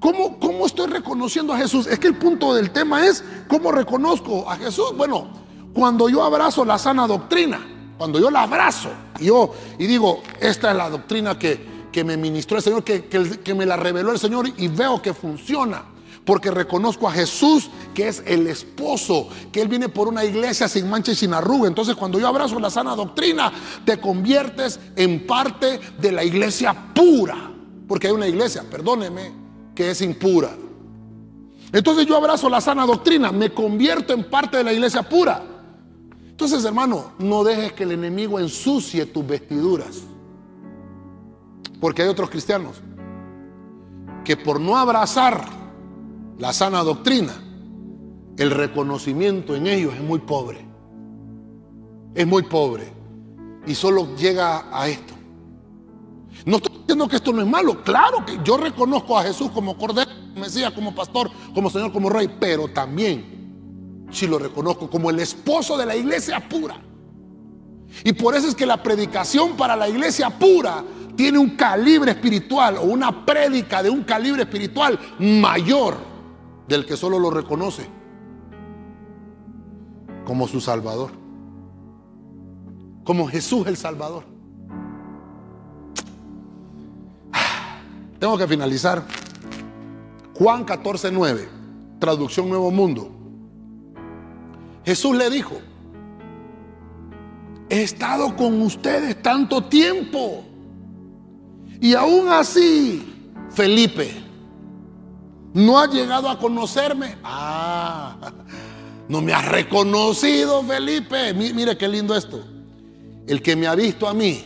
[0.00, 1.86] ¿Cómo, ¿Cómo estoy reconociendo a Jesús?
[1.86, 4.96] Es que el punto del tema es cómo reconozco a Jesús.
[4.96, 5.28] Bueno,
[5.74, 7.60] cuando yo abrazo la sana doctrina,
[7.98, 8.88] cuando yo la abrazo
[9.18, 11.68] y yo y digo, esta es la doctrina que,
[12.02, 15.84] me ministró el Señor, que, que me la reveló el Señor y veo que funciona
[16.24, 20.88] porque reconozco a Jesús que es el esposo, que Él viene por una iglesia sin
[20.88, 21.68] mancha y sin arruga.
[21.68, 23.52] Entonces cuando yo abrazo la sana doctrina,
[23.84, 27.50] te conviertes en parte de la iglesia pura,
[27.86, 29.49] porque hay una iglesia, perdóneme,
[29.80, 30.50] que es impura.
[31.72, 35.42] Entonces yo abrazo la sana doctrina, me convierto en parte de la iglesia pura.
[36.28, 40.02] Entonces, hermano, no dejes que el enemigo ensucie tus vestiduras.
[41.80, 42.82] Porque hay otros cristianos
[44.22, 45.46] que por no abrazar
[46.38, 47.32] la sana doctrina,
[48.36, 50.62] el reconocimiento en ellos es muy pobre.
[52.14, 52.92] Es muy pobre.
[53.66, 55.14] Y solo llega a esto.
[56.46, 57.82] No estoy diciendo que esto no es malo.
[57.82, 62.08] Claro que yo reconozco a Jesús como Cordero, como Mesías, como Pastor, como Señor, como
[62.08, 62.28] Rey.
[62.40, 66.80] Pero también, si lo reconozco como el esposo de la iglesia pura.
[68.04, 70.84] Y por eso es que la predicación para la iglesia pura
[71.16, 75.96] tiene un calibre espiritual o una prédica de un calibre espiritual mayor
[76.68, 77.86] del que solo lo reconoce
[80.24, 81.10] como su Salvador,
[83.04, 84.29] como Jesús el Salvador.
[88.20, 89.02] Tengo que finalizar.
[90.34, 91.48] Juan 14, 9,
[91.98, 93.10] traducción Nuevo Mundo.
[94.84, 95.58] Jesús le dijo,
[97.68, 100.44] he estado con ustedes tanto tiempo
[101.80, 104.22] y aún así, Felipe,
[105.54, 107.16] no ha llegado a conocerme.
[107.24, 108.16] Ah,
[109.08, 111.32] no me ha reconocido, Felipe.
[111.32, 112.44] Mire qué lindo esto.
[113.26, 114.44] El que me ha visto a mí,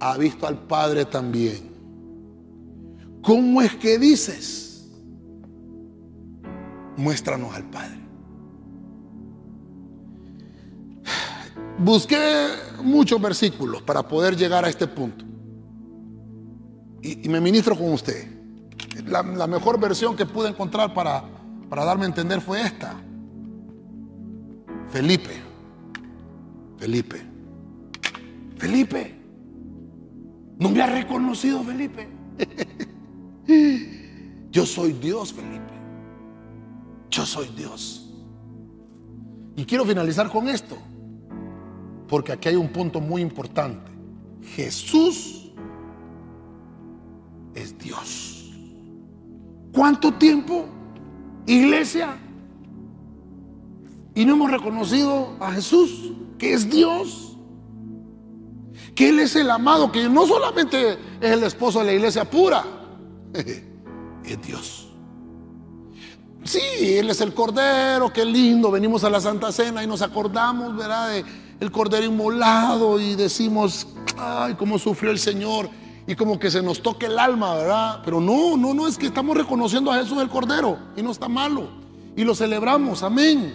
[0.00, 1.71] ha visto al Padre también.
[3.22, 4.90] ¿Cómo es que dices?
[6.96, 8.00] Muéstranos al Padre.
[11.78, 12.18] Busqué
[12.82, 15.24] muchos versículos para poder llegar a este punto.
[17.00, 18.42] Y, me ministro con usted
[19.06, 21.24] la, mejor versión que pude encontrar para,
[21.68, 22.94] para darme a entender fue esta.
[24.90, 25.42] Felipe.
[26.78, 27.22] Felipe.
[28.56, 29.14] Felipe.
[30.58, 32.08] No me ha reconocido Felipe.
[34.52, 35.72] Yo soy Dios, Felipe.
[37.10, 38.06] Yo soy Dios.
[39.56, 40.76] Y quiero finalizar con esto.
[42.06, 43.90] Porque aquí hay un punto muy importante.
[44.54, 45.50] Jesús
[47.54, 48.52] es Dios.
[49.72, 50.66] ¿Cuánto tiempo?
[51.46, 52.18] Iglesia.
[54.14, 57.38] Y no hemos reconocido a Jesús, que es Dios.
[58.94, 62.62] Que Él es el amado, que no solamente es el esposo de la iglesia pura,
[64.24, 64.88] es Dios.
[66.44, 66.60] Sí,
[66.98, 68.70] Él es el Cordero, qué lindo.
[68.70, 71.10] Venimos a la Santa Cena y nos acordamos, ¿verdad?
[71.10, 71.24] De
[71.62, 73.86] el Cordero inmolado y decimos,
[74.18, 75.70] ay, cómo sufrió el Señor
[76.08, 78.00] y como que se nos toque el alma, ¿verdad?
[78.04, 81.28] Pero no, no, no, es que estamos reconociendo a Jesús el Cordero y no está
[81.28, 81.68] malo.
[82.16, 83.54] Y lo celebramos, amén.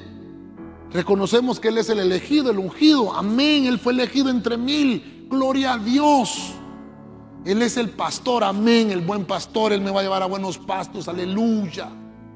[0.93, 3.65] Reconocemos que Él es el elegido, el ungido, amén.
[3.65, 6.53] Él fue elegido entre mil, gloria a Dios.
[7.47, 9.71] Él es el pastor, amén, el buen pastor.
[9.71, 11.89] Él me va a llevar a buenos pastos, aleluya.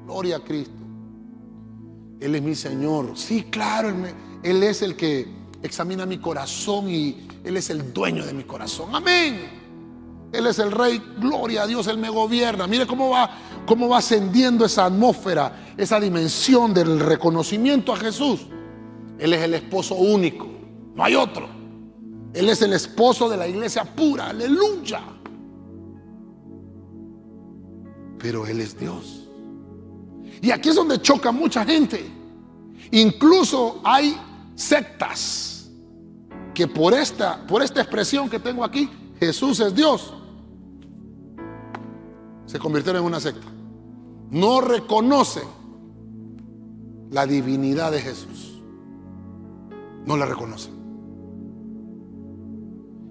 [0.06, 0.82] Gloria a Cristo.
[2.18, 3.12] Él es mi Señor.
[3.14, 4.06] Sí, claro, él,
[4.42, 5.28] él es el que
[5.62, 8.94] examina mi corazón y Él es el dueño de mi corazón.
[8.94, 9.60] Amén.
[10.32, 12.66] Él es el rey, gloria a Dios, Él me gobierna.
[12.66, 13.30] Mire cómo va
[13.66, 18.46] cómo va ascendiendo esa atmósfera, esa dimensión del reconocimiento a Jesús.
[19.18, 20.48] Él es el esposo único,
[20.94, 21.61] no hay otro.
[22.34, 25.02] Él es el esposo de la iglesia pura, aleluya.
[28.18, 29.28] Pero Él es Dios.
[30.40, 32.10] Y aquí es donde choca mucha gente.
[32.90, 34.16] Incluso hay
[34.54, 35.70] sectas
[36.54, 40.14] que por esta, por esta expresión que tengo aquí, Jesús es Dios,
[42.46, 43.46] se convirtieron en una secta.
[44.30, 45.44] No reconocen
[47.10, 48.62] la divinidad de Jesús.
[50.06, 50.81] No la reconocen.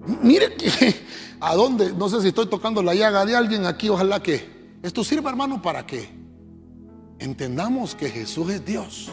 [0.06, 0.94] Mire que
[1.40, 5.04] a dónde, no sé si estoy tocando la llaga de alguien aquí, ojalá que esto
[5.04, 6.08] sirva hermano para que
[7.18, 9.08] entendamos que Jesús es Dios.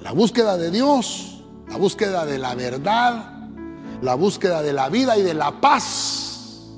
[0.00, 3.48] La búsqueda de Dios, la búsqueda de la verdad,
[4.00, 6.68] la búsqueda de la vida y de la paz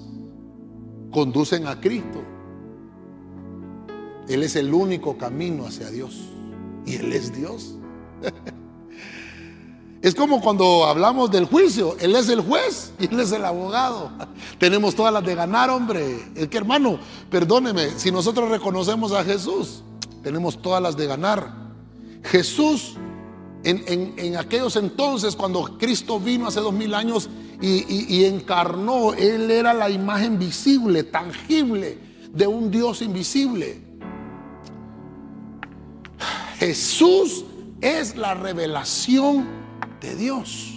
[1.11, 2.23] conducen a Cristo.
[4.29, 6.29] Él es el único camino hacia Dios.
[6.85, 7.77] Y Él es Dios.
[10.05, 11.97] Es como cuando hablamos del juicio.
[11.99, 14.11] Él es el juez y Él es el abogado.
[14.59, 16.27] Tenemos todas las de ganar, hombre.
[16.35, 16.99] Es que hermano,
[17.31, 19.83] perdóneme, si nosotros reconocemos a Jesús,
[20.23, 21.55] tenemos todas las de ganar.
[22.23, 22.97] Jesús,
[23.63, 27.31] en, aquellos entonces, cuando Cristo vino hace dos mil años
[27.63, 31.99] y, y encarnó, Él era la imagen visible, tangible
[32.31, 33.81] de un Dios invisible.
[36.59, 37.47] Jesús
[37.81, 39.64] es la revelación
[40.05, 40.71] de Dios.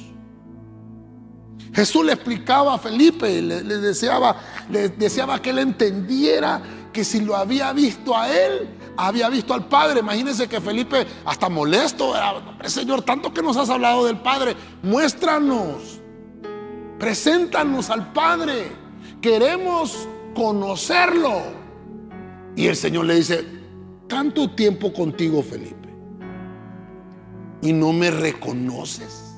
[1.73, 4.35] Jesús le explicaba a Felipe, le, deseaba,
[4.71, 6.61] le deseaba que él entendiera
[6.91, 9.99] que si lo había visto a él, había visto al Padre.
[9.99, 12.13] Imagínense que Felipe hasta molesto,
[12.65, 15.99] Señor, tanto que nos has hablado del Padre, muéstranos,
[16.97, 18.71] preséntanos al Padre,
[19.21, 21.43] queremos conocerlo.
[22.55, 23.45] Y el Señor le dice,
[24.07, 25.76] tanto tiempo contigo, Felipe
[27.61, 29.35] y no me reconoces.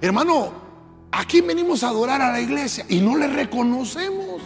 [0.00, 0.52] Hermano,
[1.10, 4.40] aquí venimos a adorar a la iglesia y no le reconocemos.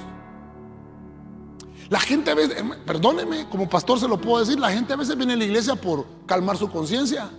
[1.90, 5.16] La gente a veces, perdóneme, como pastor se lo puedo decir, la gente a veces
[5.16, 7.30] viene a la iglesia por calmar su conciencia.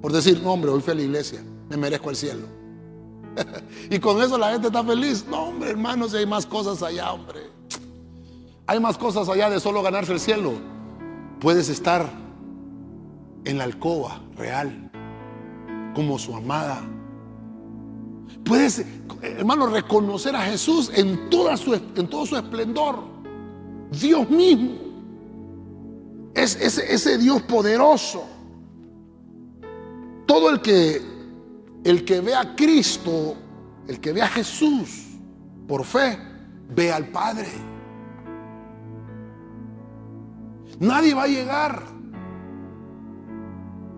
[0.00, 2.46] Por decir, no hombre, hoy fui a la iglesia, me merezco el cielo.
[3.90, 5.24] y con eso la gente está feliz.
[5.28, 7.50] No hombre, hermano, si hay más cosas allá, hombre.
[8.66, 10.52] Hay más cosas allá de solo ganarse el cielo.
[11.40, 12.08] Puedes estar
[13.44, 14.90] en la alcoba real,
[15.94, 16.82] como su amada.
[18.44, 18.84] Puedes,
[19.22, 22.98] hermano, reconocer a Jesús en, toda su, en todo su esplendor.
[23.90, 24.90] Dios mismo.
[26.34, 28.24] Es ese, Dios poderoso.
[30.26, 31.02] Todo el que,
[31.84, 33.34] el que ve a Cristo,
[33.88, 35.06] el que ve a Jesús
[35.66, 36.18] por fe,
[36.68, 37.48] ve al Padre.
[40.78, 41.99] Nadie va a llegar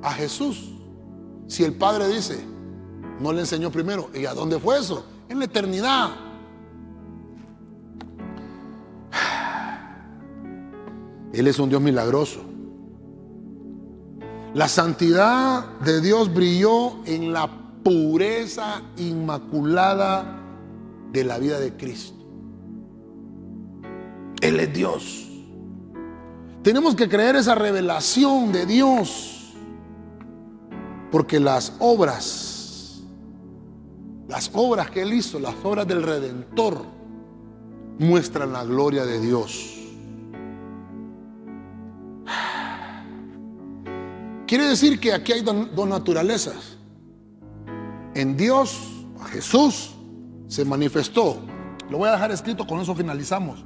[0.03, 0.71] a Jesús.
[1.47, 2.45] Si el Padre dice,
[3.21, 5.05] no le enseñó primero, ¿y a dónde fue eso?
[5.29, 6.11] En la eternidad.
[11.33, 12.41] Él es un Dios milagroso.
[14.55, 17.51] La santidad de Dios brilló en la
[17.83, 20.41] pureza inmaculada
[21.11, 22.19] de la vida de Cristo.
[24.41, 25.29] Él es Dios.
[26.63, 29.42] Tenemos que creer esa revelación de Dios
[31.13, 33.03] porque las obras,
[34.29, 36.87] las obras que Él hizo, las obras del Redentor,
[37.99, 39.79] muestran la gloria de Dios.
[44.47, 46.79] Quiere decir que aquí hay dos naturalezas.
[48.15, 49.95] En Dios, Jesús,
[50.49, 51.41] se manifestó.
[51.91, 53.63] Lo voy a dejar escrito, con eso finalizamos.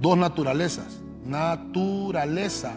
[0.00, 1.00] Dos naturalezas.
[1.24, 2.74] Naturaleza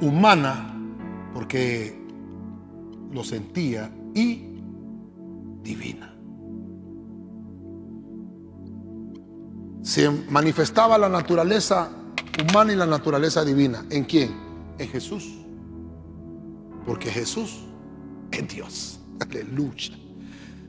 [0.00, 0.74] humana,
[1.34, 1.98] porque
[3.12, 4.60] lo sentía, y
[5.62, 6.14] divina.
[9.82, 11.90] Se manifestaba la naturaleza
[12.42, 13.84] humana y la naturaleza divina.
[13.90, 14.34] ¿En quién?
[14.78, 15.38] En Jesús.
[16.86, 17.64] Porque Jesús
[18.30, 19.00] es Dios.
[19.20, 19.96] Aleluya.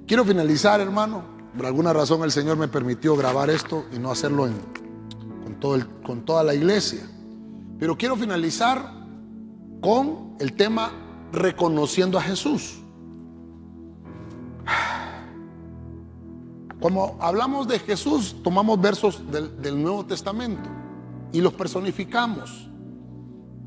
[0.07, 1.23] Quiero finalizar, hermano.
[1.55, 4.47] Por alguna razón el Señor me permitió grabar esto y no hacerlo
[5.43, 7.01] con, todo con toda la iglesia.
[7.79, 8.93] Pero quiero finalizar
[9.81, 10.91] con el tema
[11.31, 12.79] reconociendo a Jesús.
[16.81, 20.69] Como hablamos de Jesús, tomamos versos del, Nuevo Testamento
[21.31, 22.69] y los personificamos.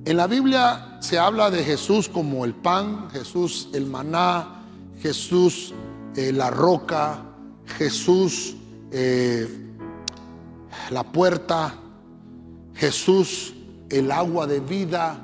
[0.04, 4.62] En la Biblia se habla de Jesús como el pan, Jesús el maná,
[5.00, 5.74] Jesús
[6.16, 7.22] eh, la roca,
[7.66, 8.56] Jesús
[8.90, 9.46] eh,
[10.90, 11.74] la puerta,
[12.74, 13.54] Jesús
[13.92, 15.18] el agua de vida,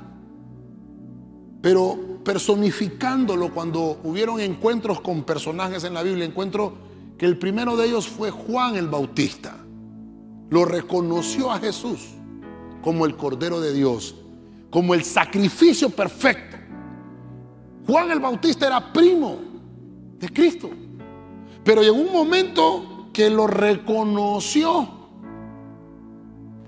[1.61, 6.73] pero personificándolo cuando hubieron encuentros con personajes en la Biblia, encuentro
[7.17, 9.57] que el primero de ellos fue Juan el Bautista.
[10.51, 12.09] Lo reconoció a Jesús
[12.83, 14.15] como el Cordero de Dios,
[14.69, 16.57] como el sacrificio perfecto.
[17.87, 19.39] Juan el Bautista era primo
[20.19, 20.69] de Cristo,
[21.63, 24.87] pero llegó un momento que lo reconoció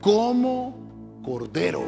[0.01, 0.80] como
[1.23, 1.81] Cordero.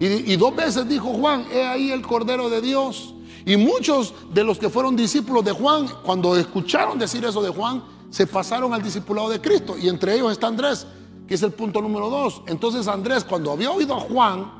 [0.00, 3.14] Y, dos veces dijo Juan, he ahí el Cordero de Dios.
[3.44, 7.82] Y muchos de los que fueron discípulos de Juan, cuando escucharon decir eso de Juan,
[8.08, 9.76] se pasaron al discipulado de Cristo.
[9.76, 10.86] Y entre ellos está Andrés,
[11.28, 12.40] que es el punto número dos.
[12.46, 14.50] Entonces Andrés, cuando había oído a Juan,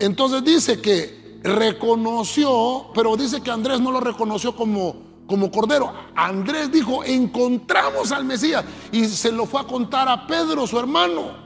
[0.00, 4.96] entonces dice que reconoció, pero dice que Andrés no lo reconoció como,
[5.28, 5.92] como cordero.
[6.16, 8.64] Andrés dijo, encontramos al Mesías.
[8.90, 11.43] Y se lo fue a contar a Pedro, su hermano.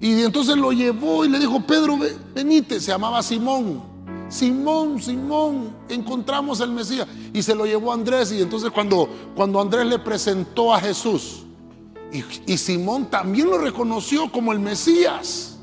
[0.00, 1.98] Y entonces lo llevó y le dijo, Pedro,
[2.34, 3.82] venite, se llamaba Simón.
[4.28, 7.08] Simón, Simón, encontramos al Mesías.
[7.32, 8.30] Y se lo llevó a Andrés.
[8.32, 11.44] Y entonces cuando, cuando Andrés le presentó a Jesús,
[12.12, 15.58] y, Simón también lo reconoció como el Mesías.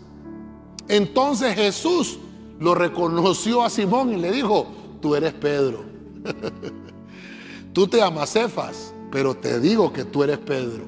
[0.88, 2.20] Entonces Jesús
[2.60, 4.68] lo reconoció a Simón y le dijo,
[5.02, 5.86] tú eres Pedro.
[7.74, 10.86] tú te llamas Cefas, pero te digo que tú eres Pedro.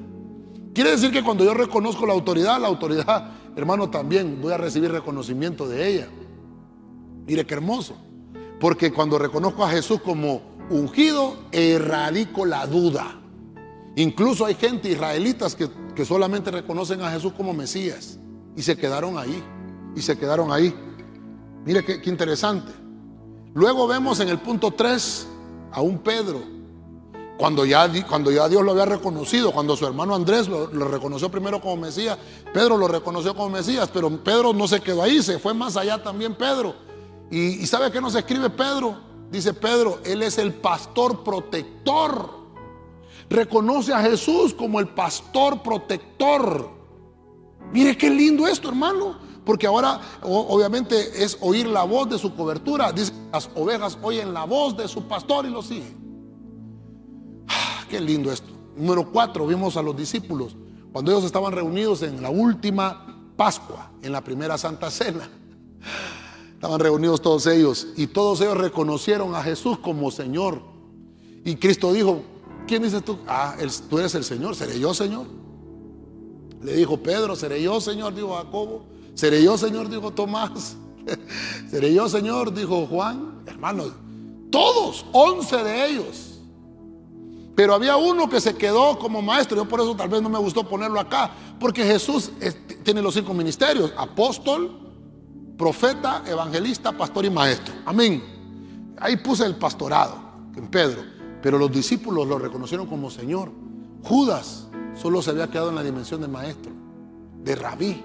[0.74, 4.90] Quiere decir que cuando yo reconozco la autoridad, la autoridad, hermano, también voy a recibir
[4.92, 6.08] reconocimiento de ella.
[7.26, 7.96] Mire qué hermoso.
[8.60, 13.20] Porque cuando reconozco a Jesús como ungido, erradico la duda.
[13.96, 18.20] Incluso hay gente israelitas que, solamente reconocen a Jesús como Mesías
[18.56, 19.42] y se quedaron ahí.
[19.96, 20.72] Y se quedaron ahí.
[21.64, 22.72] Mire qué, interesante.
[23.54, 25.26] Luego vemos en el punto 3
[25.72, 26.57] a un Pedro.
[27.38, 31.60] Cuando ya, cuando ya Dios lo había reconocido, cuando su hermano Andrés lo, reconoció primero
[31.60, 32.18] como Mesías,
[32.52, 36.02] Pedro lo reconoció como Mesías, pero Pedro no se quedó ahí, se fue más allá
[36.02, 36.74] también Pedro
[37.30, 38.96] y, ¿sabe qué nos escribe Pedro?
[39.30, 42.30] Dice Pedro, Él es el pastor protector.
[43.28, 46.70] Reconoce a Jesús como el pastor protector.
[47.72, 49.18] Mire qué lindo esto, hermano.
[49.44, 52.92] Porque ahora obviamente es oír la voz de su cobertura.
[52.92, 56.07] Dice, las ovejas oyen la voz de su pastor y lo siguen.
[57.88, 58.48] Qué lindo esto.
[58.76, 60.54] Número cuatro, vimos a los discípulos
[60.92, 65.28] cuando ellos estaban reunidos en la última Pascua, en la primera Santa Cena.
[66.54, 70.60] Estaban reunidos todos ellos y todos ellos reconocieron a Jesús como Señor.
[71.44, 72.22] Y Cristo dijo,
[72.66, 73.18] ¿quién dices tú?
[73.28, 73.56] Ah,
[73.88, 75.26] tú eres el Señor, ¿seré yo Señor?
[76.62, 78.14] Le dijo Pedro, ¿seré yo Señor?
[78.14, 78.82] Dijo Jacobo.
[79.14, 79.88] ¿Seré yo Señor?
[79.88, 80.76] Dijo Tomás.
[81.70, 82.52] ¿Seré yo Señor?
[82.52, 83.42] Dijo Juan.
[83.46, 83.92] Hermanos,
[84.50, 86.27] todos, once de ellos.
[87.58, 89.56] Pero había uno que se quedó como maestro.
[89.56, 91.32] Yo por eso tal vez no me gustó ponerlo acá.
[91.58, 92.30] Porque Jesús
[92.84, 93.92] tiene los cinco ministerios.
[93.96, 94.78] Apóstol,
[95.56, 97.74] profeta, evangelista, pastor y maestro.
[97.84, 98.94] Amén.
[99.00, 100.20] Ahí puse el pastorado
[100.54, 101.02] en Pedro,
[101.42, 103.50] pero los discípulos lo reconocieron como Señor.
[104.04, 106.70] Judas solo se había quedado en la dimensión de maestro,
[107.42, 108.04] de rabí.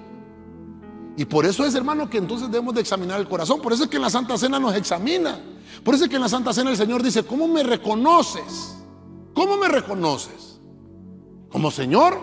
[1.16, 3.62] Y por eso es, hermano, que entonces debemos de examinar el corazón.
[3.62, 5.40] Por eso es que en la Santa Cena nos examina.
[5.84, 8.78] Por eso es que en la Santa Cena el Señor dice, ¿cómo me reconoces?
[9.34, 10.60] ¿Cómo me reconoces?
[11.50, 12.18] ¿Como Señor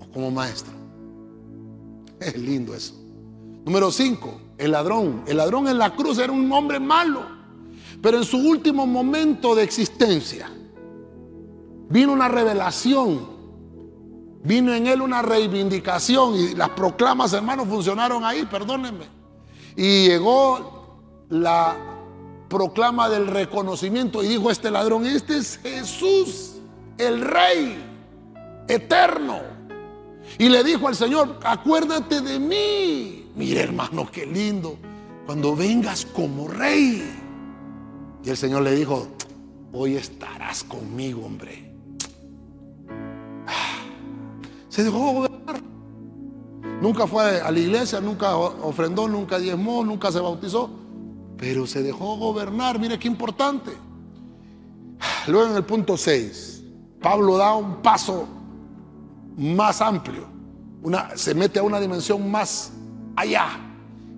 [0.00, 0.72] o como maestro?
[2.20, 2.94] Es lindo eso.
[3.64, 5.24] Número 5, el ladrón.
[5.26, 7.22] El ladrón en la cruz era un hombre malo,
[8.00, 10.50] pero en su último momento de existencia
[11.88, 13.20] vino una revelación,
[14.42, 19.04] vino en él una reivindicación y las proclamas, hermanos, funcionaron ahí, perdónenme.
[19.76, 21.91] Y llegó la
[22.52, 26.56] proclama del reconocimiento y dijo este ladrón, este es Jesús,
[26.98, 27.82] el rey
[28.68, 29.40] eterno.
[30.38, 34.76] Y le dijo al Señor, acuérdate de mí Mire hermano, qué lindo.
[35.24, 37.10] Cuando vengas como rey.
[38.22, 39.08] Y el Señor le dijo,
[39.72, 41.72] hoy estarás conmigo, hombre.
[44.68, 45.62] Se dejó gobernar.
[46.82, 50.81] Nunca fue a la iglesia, nunca ofrendó, nunca diezmó, nunca se bautizó.
[51.42, 52.78] Pero se dejó gobernar.
[52.78, 53.72] Mire qué importante.
[55.26, 56.62] Luego en el punto 6,
[57.00, 58.28] Pablo da un paso
[59.36, 60.24] más amplio.
[60.84, 62.72] Una, se mete a una dimensión más
[63.16, 63.58] allá.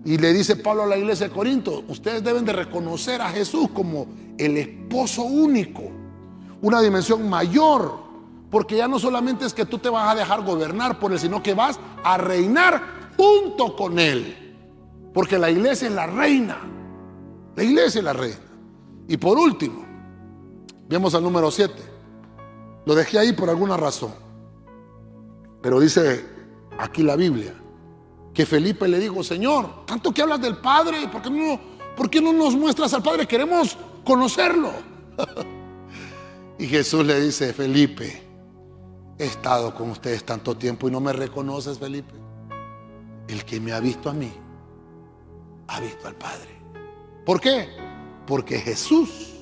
[0.05, 3.71] Y le dice Pablo a la iglesia de Corinto, ustedes deben de reconocer a Jesús
[3.73, 4.07] como
[4.37, 5.85] el esposo único,
[6.61, 8.01] una dimensión mayor,
[8.51, 11.43] porque ya no solamente es que tú te vas a dejar gobernar por él, sino
[11.43, 12.83] que vas a reinar
[13.17, 14.59] junto con él.
[15.15, 16.74] Porque la iglesia es la reina.
[17.57, 18.39] La iglesia es la reina.
[19.09, 19.85] Y por último,
[20.89, 21.75] vemos al número 7.
[22.87, 24.13] Lo dejé ahí por alguna razón.
[25.63, 26.25] Pero dice
[26.79, 27.55] aquí la Biblia
[28.35, 31.61] que Felipe le dijo, Señor, tanto que hablas del Padre, ¿por no,
[31.97, 33.27] por qué no nos muestras al Padre?
[33.27, 34.73] Queremos conocerlo.
[36.59, 38.23] y Jesús le dice, Felipe,
[39.19, 42.15] he estado con ustedes tanto tiempo y no me reconoces, Felipe.
[43.29, 44.33] El que me ha visto a mí,
[45.69, 46.64] ha visto al Padre.
[47.25, 47.69] ¿Por qué?
[48.27, 49.35] Porque Jesús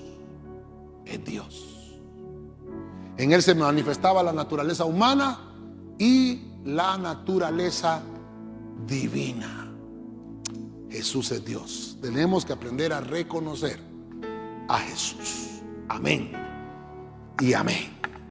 [1.05, 1.99] es Dios.
[3.17, 5.39] En Él se manifestaba la naturaleza humana
[5.99, 8.03] y la naturaleza
[8.87, 9.71] divina.
[10.91, 11.99] Jesús es Dios.
[12.01, 13.79] Tenemos que aprender a reconocer
[14.69, 15.63] a Jesús.
[15.89, 16.33] Amén.
[17.41, 18.02] Y amén.